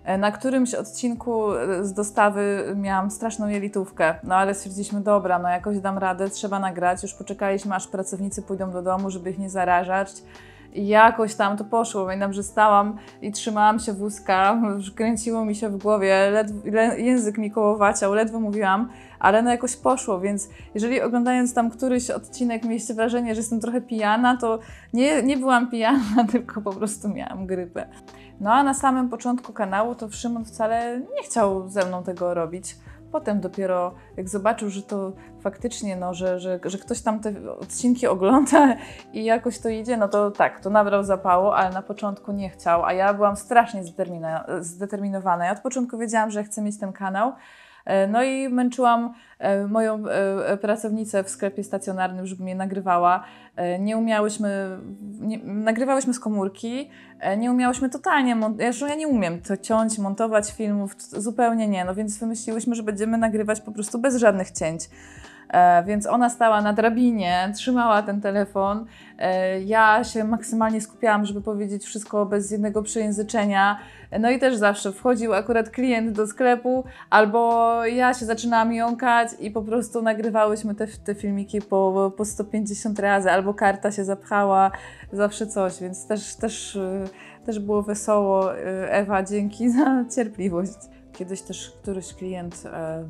E, 0.04 0.18
na 0.18 0.32
którymś 0.32 0.74
odcinku 0.74 1.54
e, 1.54 1.86
z 1.86 1.94
dostawy 1.94 2.74
miałam 2.76 3.12
straszną 3.12 3.48
jelitówkę, 3.48 4.16
no 4.24 4.36
ale 4.36 4.54
stwierdziliśmy, 4.54 5.02
dobra, 5.02 5.40
no 5.40 5.50
jakoś 5.50 5.80
dam 5.80 5.98
radę, 5.98 6.30
trzeba 6.30 6.60
nagrać. 6.60 7.04
Już 7.04 7.14
poczekaliśmy, 7.14 7.76
aż 7.76 7.88
pracownicy 7.88 8.42
pójdą 8.42 8.72
do 8.72 8.82
domu, 8.82 9.10
żeby 9.10 9.30
ich 9.30 9.40
nie 9.40 9.50
zarażać. 9.50 10.24
I 10.74 10.88
jakoś 10.88 11.36
tam 11.36 11.58
to 11.58 11.64
poszło. 11.64 12.06
Pamiętam, 12.06 12.34
że 12.34 12.44
stałam 12.44 12.98
i 13.22 13.32
trzymałam 13.32 13.80
się 13.80 13.94
wózka, 13.94 14.62
kręciło 14.96 15.46
mi 15.46 15.56
się 15.56 15.70
w 15.70 15.78
głowie, 15.78 16.46
język 16.98 17.38
mi 17.38 17.52
kołowaciał, 17.52 18.14
ledwo 18.14 18.40
mówiłam, 18.40 18.90
ale 19.20 19.42
no 19.42 19.52
jakoś 19.52 19.76
poszło, 19.76 20.20
więc 20.20 20.50
jeżeli 20.76 21.02
oglądając 21.02 21.54
tam 21.54 21.72
któryś 21.72 22.10
odcinek 22.10 22.64
mieliście 22.64 22.94
wrażenie, 22.94 23.36
że 23.36 23.42
jestem 23.42 23.60
trochę 23.60 23.82
pijana, 23.82 24.38
to 24.38 24.60
nie, 24.94 25.24
nie 25.24 25.38
byłam 25.38 25.72
pijana, 25.72 26.24
tylko 26.32 26.62
po 26.62 26.74
prostu 26.74 27.10
miałam 27.10 27.46
grypę. 27.46 27.88
No 28.42 28.54
a 28.54 28.64
na 28.64 28.74
samym 28.74 29.10
początku 29.10 29.54
kanału 29.54 29.96
to 29.96 30.12
Szymon 30.12 30.46
wcale 30.46 31.00
nie 31.00 31.24
chciał 31.24 31.70
ze 31.70 31.86
mną 31.86 32.04
tego 32.04 32.34
robić. 32.34 32.76
Potem 33.12 33.40
dopiero 33.40 33.94
jak 34.18 34.30
zobaczył, 34.30 34.70
że 34.70 34.82
to 34.82 35.12
faktycznie, 35.42 35.96
no, 35.96 36.14
że, 36.14 36.40
że, 36.40 36.60
że 36.64 36.78
ktoś 36.78 37.02
tam 37.02 37.20
te 37.20 37.52
odcinki 37.60 38.08
ogląda 38.08 38.76
i 39.14 39.24
jakoś 39.24 39.60
to 39.60 39.70
idzie, 39.70 39.98
no 39.98 40.08
to 40.08 40.32
tak, 40.32 40.60
to 40.60 40.70
nabrał 40.70 41.04
zapału, 41.04 41.50
ale 41.50 41.70
na 41.70 41.82
początku 41.82 42.32
nie 42.32 42.50
chciał, 42.50 42.86
a 42.86 42.94
ja 42.94 43.14
byłam 43.14 43.36
strasznie 43.36 43.84
zdeterminowana. 44.60 45.46
Ja 45.46 45.52
od 45.52 45.60
początku 45.60 45.98
wiedziałam, 45.98 46.32
że 46.32 46.44
chcę 46.44 46.62
mieć 46.62 46.80
ten 46.80 46.94
kanał, 46.94 47.34
no 48.08 48.24
i 48.24 48.50
męczyłam 48.50 49.14
e, 49.40 49.68
moją 49.68 50.08
e, 50.08 50.58
pracownicę 50.58 51.24
w 51.24 51.30
sklepie 51.30 51.64
stacjonarnym, 51.64 52.28
żeby 52.28 52.44
mnie 52.44 52.56
nagrywała. 52.56 53.24
Nie 53.80 53.98
umiałyśmy, 53.98 54.78
nie, 55.20 55.38
nagrywałyśmy 55.44 56.14
z 56.14 56.20
komórki, 56.20 56.90
nie 57.38 57.52
umiałyśmy 57.52 57.90
totalnie, 57.90 58.38
ja, 58.58 58.88
ja 58.88 58.96
nie 58.96 59.08
umiem 59.08 59.42
to 59.42 59.58
ciąć, 59.58 60.00
montować 60.00 60.52
filmów, 60.52 60.96
zupełnie 60.98 61.68
nie, 61.68 61.86
no 61.86 61.96
więc 61.96 62.18
wymyśliłyśmy, 62.18 62.76
że 62.76 62.84
będziemy 62.84 63.18
nagrywać 63.18 63.62
po 63.62 63.72
prostu 63.72 64.00
bez 64.00 64.16
żadnych 64.16 64.52
cięć. 64.52 64.90
E, 65.52 65.84
więc 65.84 66.08
ona 66.08 66.30
stała 66.30 66.62
na 66.62 66.74
drabinie, 66.74 67.52
trzymała 67.56 68.02
ten 68.02 68.22
telefon. 68.22 68.86
E, 69.18 69.62
ja 69.62 70.04
się 70.04 70.24
maksymalnie 70.24 70.82
skupiałam, 70.82 71.26
żeby 71.26 71.42
powiedzieć 71.42 71.84
wszystko 71.84 72.26
bez 72.26 72.52
jednego 72.52 72.84
przejęzyczenia. 72.84 73.80
No 74.20 74.32
i 74.32 74.40
też 74.40 74.56
zawsze 74.56 74.92
wchodził 74.92 75.34
akurat 75.34 75.70
klient 75.70 76.12
do 76.12 76.28
sklepu, 76.28 76.84
albo 77.10 77.86
ja 77.86 78.14
się 78.14 78.26
zaczynałam 78.26 78.74
jąkać 78.74 79.30
i 79.40 79.52
po 79.52 79.62
prostu 79.62 80.02
nagrywałyśmy 80.02 80.76
te, 80.76 80.88
te 80.88 81.16
filmiki 81.16 81.62
po, 81.62 82.12
po 82.18 82.26
150 82.26 83.00
razy, 83.00 83.32
albo 83.32 83.54
karta 83.54 83.92
się 83.92 84.06
zapchała, 84.06 84.72
zawsze 85.14 85.48
coś, 85.48 85.80
więc 85.80 86.08
też, 86.08 86.36
też, 86.36 86.76
y, 86.76 87.04
też 87.46 87.60
było 87.60 87.84
wesoło. 87.84 88.56
Ewa, 88.90 89.24
dzięki 89.24 89.70
za 89.70 90.06
cierpliwość. 90.16 90.74
Kiedyś 91.14 91.42
też 91.42 91.72
któryś 91.82 92.14
klient 92.14 92.64
e, 92.66 93.04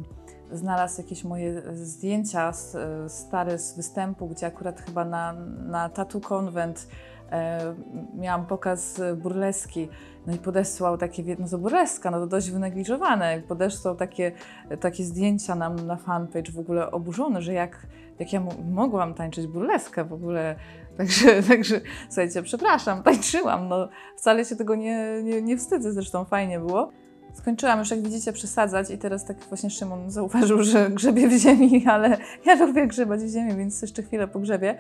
znalazł 0.52 1.02
jakieś 1.02 1.24
moje 1.24 1.76
zdjęcia 1.76 2.52
e, 2.76 3.10
stare 3.10 3.60
z 3.60 3.76
występu, 3.76 4.28
gdzie 4.28 4.48
akurat 4.48 4.82
chyba 4.82 5.06
na, 5.06 5.34
na 5.66 5.90
Convent 6.30 6.88
e, 7.32 7.76
miałam 8.14 8.46
pokaz 8.46 9.02
burleski. 9.16 9.90
No 10.28 10.34
i 10.34 10.38
podesłał 10.38 10.98
takie, 10.98 11.24
no 11.40 11.48
to 11.48 11.58
burleska, 11.58 12.12
no 12.12 12.20
to 12.20 12.28
dość 12.28 12.52
wynegliżowane. 12.52 13.42
Podesłał 13.48 13.96
takie, 13.96 14.32
takie 14.80 15.04
zdjęcia 15.04 15.56
nam 15.56 15.76
na 15.88 15.96
fanpage 15.96 16.52
w 16.52 16.60
ogóle 16.60 16.92
oburzone, 16.92 17.42
że 17.42 17.54
jak, 17.54 17.88
jak 18.20 18.34
ja 18.34 18.44
mogłam 18.72 19.14
tańczyć 19.14 19.48
burleskę 19.48 20.06
w 20.06 20.14
ogóle. 20.14 20.56
Także, 20.98 21.44
także 21.44 21.82
słuchajcie, 22.10 22.44
przepraszam, 22.44 23.04
tańczyłam, 23.04 23.68
no 23.68 23.90
wcale 24.18 24.46
się 24.46 24.56
tego 24.56 24.76
nie, 24.76 25.24
nie, 25.24 25.42
nie 25.42 25.58
wstydzę, 25.58 25.92
zresztą 25.92 26.26
fajnie 26.26 26.60
było. 26.60 26.92
Skończyłam 27.34 27.80
już, 27.80 27.92
jak 27.92 28.02
widzicie, 28.02 28.34
przesadzać 28.34 28.90
i 28.90 28.98
teraz 28.98 29.26
tak 29.26 29.38
właśnie 29.38 29.70
Szymon 29.70 30.12
zauważył, 30.12 30.64
że 30.64 30.90
grzebie 30.90 31.28
w 31.28 31.32
ziemi, 31.32 31.84
ale 31.94 32.18
ja 32.46 32.56
lubię 32.56 32.88
grzebać 32.88 33.22
w 33.22 33.34
ziemi, 33.34 33.56
więc 33.56 33.82
jeszcze 33.82 34.04
chwilę 34.04 34.28
pogrzebię. 34.28 34.78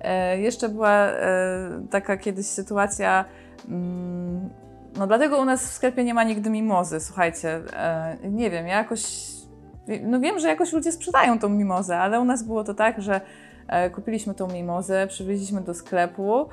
E, 0.00 0.40
jeszcze 0.40 0.68
była 0.68 0.90
e, 0.90 1.86
taka 1.90 2.16
kiedyś 2.16 2.46
sytuacja, 2.46 3.24
mm, 3.68 4.50
no 4.96 5.06
dlatego 5.06 5.38
u 5.38 5.44
nas 5.44 5.70
w 5.70 5.72
sklepie 5.72 6.04
nie 6.04 6.14
ma 6.14 6.24
nigdy 6.24 6.50
mimozy, 6.50 7.00
słuchajcie. 7.00 7.60
E, 7.72 8.16
nie 8.30 8.50
wiem, 8.50 8.66
ja 8.66 8.78
jakoś, 8.78 9.26
no 10.02 10.20
wiem, 10.20 10.38
że 10.38 10.48
jakoś 10.48 10.72
ludzie 10.72 10.92
sprzedają 10.92 11.38
tą 11.38 11.48
mimozę, 11.48 11.98
ale 11.98 12.20
u 12.20 12.24
nas 12.24 12.42
było 12.42 12.64
to 12.64 12.74
tak, 12.74 13.02
że 13.02 13.20
e, 13.68 13.90
kupiliśmy 13.90 14.34
tą 14.34 14.48
mimozę, 14.48 15.06
przywieźliśmy 15.06 15.60
do 15.60 15.74
sklepu, 15.74 16.48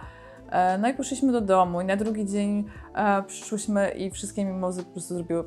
no 0.80 0.90
i 0.90 0.94
poszliśmy 0.94 1.32
do 1.32 1.42
domu 1.42 1.82
i 1.82 1.86
na 1.86 1.96
drugi 1.96 2.26
dzień 2.26 2.66
e, 2.96 3.24
przyszłyśmy 3.24 3.90
i 3.90 4.12
wszystkie 4.12 4.46
mimozy 4.46 4.84
po 4.84 4.92
prostu 4.92 5.14
zrobiły... 5.14 5.44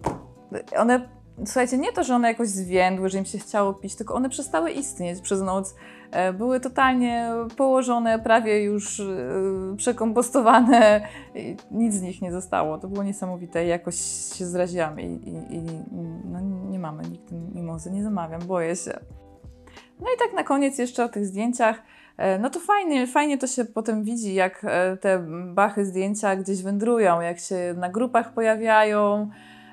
One, 0.77 1.09
słuchajcie, 1.45 1.79
nie 1.79 1.93
to, 1.93 2.05
że 2.05 2.15
one 2.15 2.29
jakoś 2.29 2.49
zwiędły, 2.49 3.09
że 3.09 3.19
im 3.19 3.25
się 3.25 3.39
chciało 3.39 3.75
pić, 3.75 3.95
tylko 3.95 4.15
one 4.15 4.29
przestały 4.29 4.71
istnieć 4.71 5.21
przez 5.21 5.43
noc. 5.43 5.75
E, 6.11 6.33
były 6.33 6.61
totalnie 6.61 7.31
położone, 7.57 8.19
prawie 8.19 8.65
już 8.65 9.03
przekompostowane. 9.77 11.09
Nic 11.71 11.95
z 11.95 12.03
nich 12.03 12.23
nie 12.23 12.33
zostało. 12.33 12.79
To 12.79 12.89
było 12.89 13.03
niesamowite. 13.03 13.67
Jakoś 13.67 13.97
się 14.39 14.47
zraziłam 14.47 15.01
i, 15.01 15.05
i, 15.05 15.57
i 15.57 15.63
no, 16.25 16.41
nie 16.71 16.79
mamy 16.79 17.03
nigdy 17.03 17.35
mimozy, 17.55 17.91
nie 17.91 18.03
zamawiam, 18.03 18.41
boję 18.41 18.77
się. 18.77 19.01
No 20.01 20.07
i 20.17 20.19
tak 20.19 20.37
na 20.37 20.45
koniec 20.45 20.79
jeszcze 20.79 21.05
o 21.05 21.09
tych 21.09 21.27
zdjęciach. 21.27 21.83
E, 22.17 22.39
no 22.39 22.51
to 22.51 22.61
fajnie, 22.61 23.07
fajnie 23.07 23.39
to 23.39 23.47
się 23.47 23.65
potem 23.65 24.05
widzi, 24.05 24.35
jak 24.35 24.65
e, 24.65 24.97
te 24.97 25.19
bachy 25.55 25.85
zdjęcia 25.85 26.37
gdzieś 26.37 26.63
wędrują, 26.63 27.21
jak 27.21 27.39
się 27.39 27.75
na 27.77 27.89
grupach 27.89 28.33
pojawiają, 28.33 29.31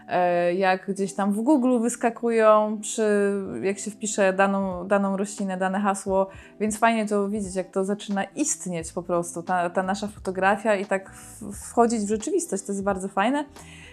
e, 0.08 0.54
jak 0.54 0.91
gdzieś 0.91 1.13
tam 1.13 1.34
w 1.34 1.41
Google 1.41 1.80
wyskakują, 1.80 2.77
przy, 2.82 3.34
jak 3.62 3.80
się 3.80 3.91
wpisze 3.91 4.34
daną, 4.34 4.88
daną 4.88 5.17
roślinę, 5.17 5.58
dane 5.58 5.80
hasło, 5.80 6.27
więc 6.60 6.80
fajnie 6.80 7.06
to 7.06 7.30
widzieć, 7.30 7.56
jak 7.56 7.71
to 7.71 7.86
zaczyna 7.86 8.23
istnieć 8.23 8.91
po 8.91 9.04
prostu, 9.04 9.43
ta, 9.43 9.69
ta 9.69 9.84
nasza 9.84 10.08
fotografia 10.08 10.75
i 10.75 10.86
tak 10.86 11.12
wchodzić 11.54 12.01
w 12.01 12.10
rzeczywistość, 12.10 12.63
to 12.63 12.71
jest 12.71 12.84
bardzo 12.84 13.08
fajne. 13.08 13.45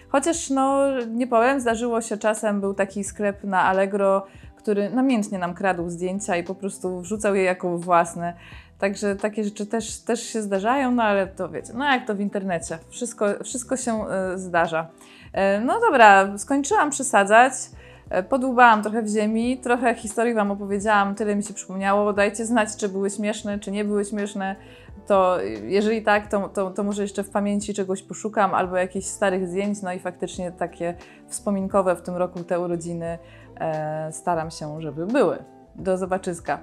Chociaż 0.09 0.49
no, 0.49 0.85
nie 1.07 1.27
powiem, 1.27 1.59
zdarzyło 1.59 2.01
się 2.01 2.17
czasem, 2.17 2.61
był 2.61 2.73
taki 2.73 3.03
sklep 3.03 3.43
na 3.43 3.61
Allegro, 3.61 4.25
który 4.59 4.89
namiętnie 4.89 5.39
nam 5.39 5.53
kradł 5.53 5.89
zdjęcia 5.89 6.37
i 6.37 6.43
po 6.43 6.55
prostu 6.55 7.01
wrzucał 7.01 7.35
je 7.35 7.43
jako 7.43 7.77
własne. 7.77 8.33
Także 8.79 9.15
takie 9.15 9.43
rzeczy 9.43 9.65
też, 9.65 9.99
też 10.01 10.23
się 10.23 10.41
zdarzają, 10.41 10.91
no 10.91 11.03
ale 11.03 11.27
to 11.27 11.49
wiecie, 11.49 11.73
no 11.75 11.85
jak 11.85 12.07
to 12.07 12.15
w 12.15 12.19
internecie, 12.19 12.77
wszystko, 12.89 13.25
wszystko 13.43 13.77
się 13.77 14.05
y, 14.33 14.37
zdarza. 14.37 14.87
Y, 15.57 15.65
no 15.65 15.79
dobra, 15.79 16.37
skończyłam 16.37 16.89
przesadzać. 16.89 17.53
E, 18.09 18.23
podłubałam 18.23 18.83
trochę 18.83 19.01
w 19.01 19.07
ziemi, 19.07 19.57
trochę 19.57 19.95
historii 19.95 20.33
Wam 20.33 20.51
opowiedziałam, 20.51 21.15
tyle 21.15 21.35
mi 21.35 21.43
się 21.43 21.53
przypomniało. 21.53 22.13
Dajcie 22.13 22.45
znać, 22.45 22.75
czy 22.77 22.89
były 22.89 23.09
śmieszne, 23.09 23.59
czy 23.59 23.71
nie 23.71 23.85
były 23.85 24.05
śmieszne. 24.05 24.55
To 25.07 25.37
jeżeli 25.63 26.01
tak, 26.01 26.27
to, 26.27 26.49
to, 26.49 26.71
to 26.71 26.83
może 26.83 27.01
jeszcze 27.01 27.23
w 27.23 27.29
pamięci 27.29 27.73
czegoś 27.73 28.03
poszukam, 28.03 28.53
albo 28.53 28.77
jakichś 28.77 29.05
starych 29.05 29.47
zdjęć. 29.47 29.81
No 29.81 29.93
i 29.93 29.99
faktycznie 29.99 30.51
takie 30.51 30.93
wspominkowe 31.27 31.95
w 31.95 32.01
tym 32.01 32.15
roku 32.15 32.43
te 32.43 32.59
urodziny 32.59 33.05
e, 33.05 33.19
staram 34.11 34.51
się, 34.51 34.81
żeby 34.81 35.05
były. 35.05 35.37
Do 35.75 35.97
zobaczyska. 35.97 36.59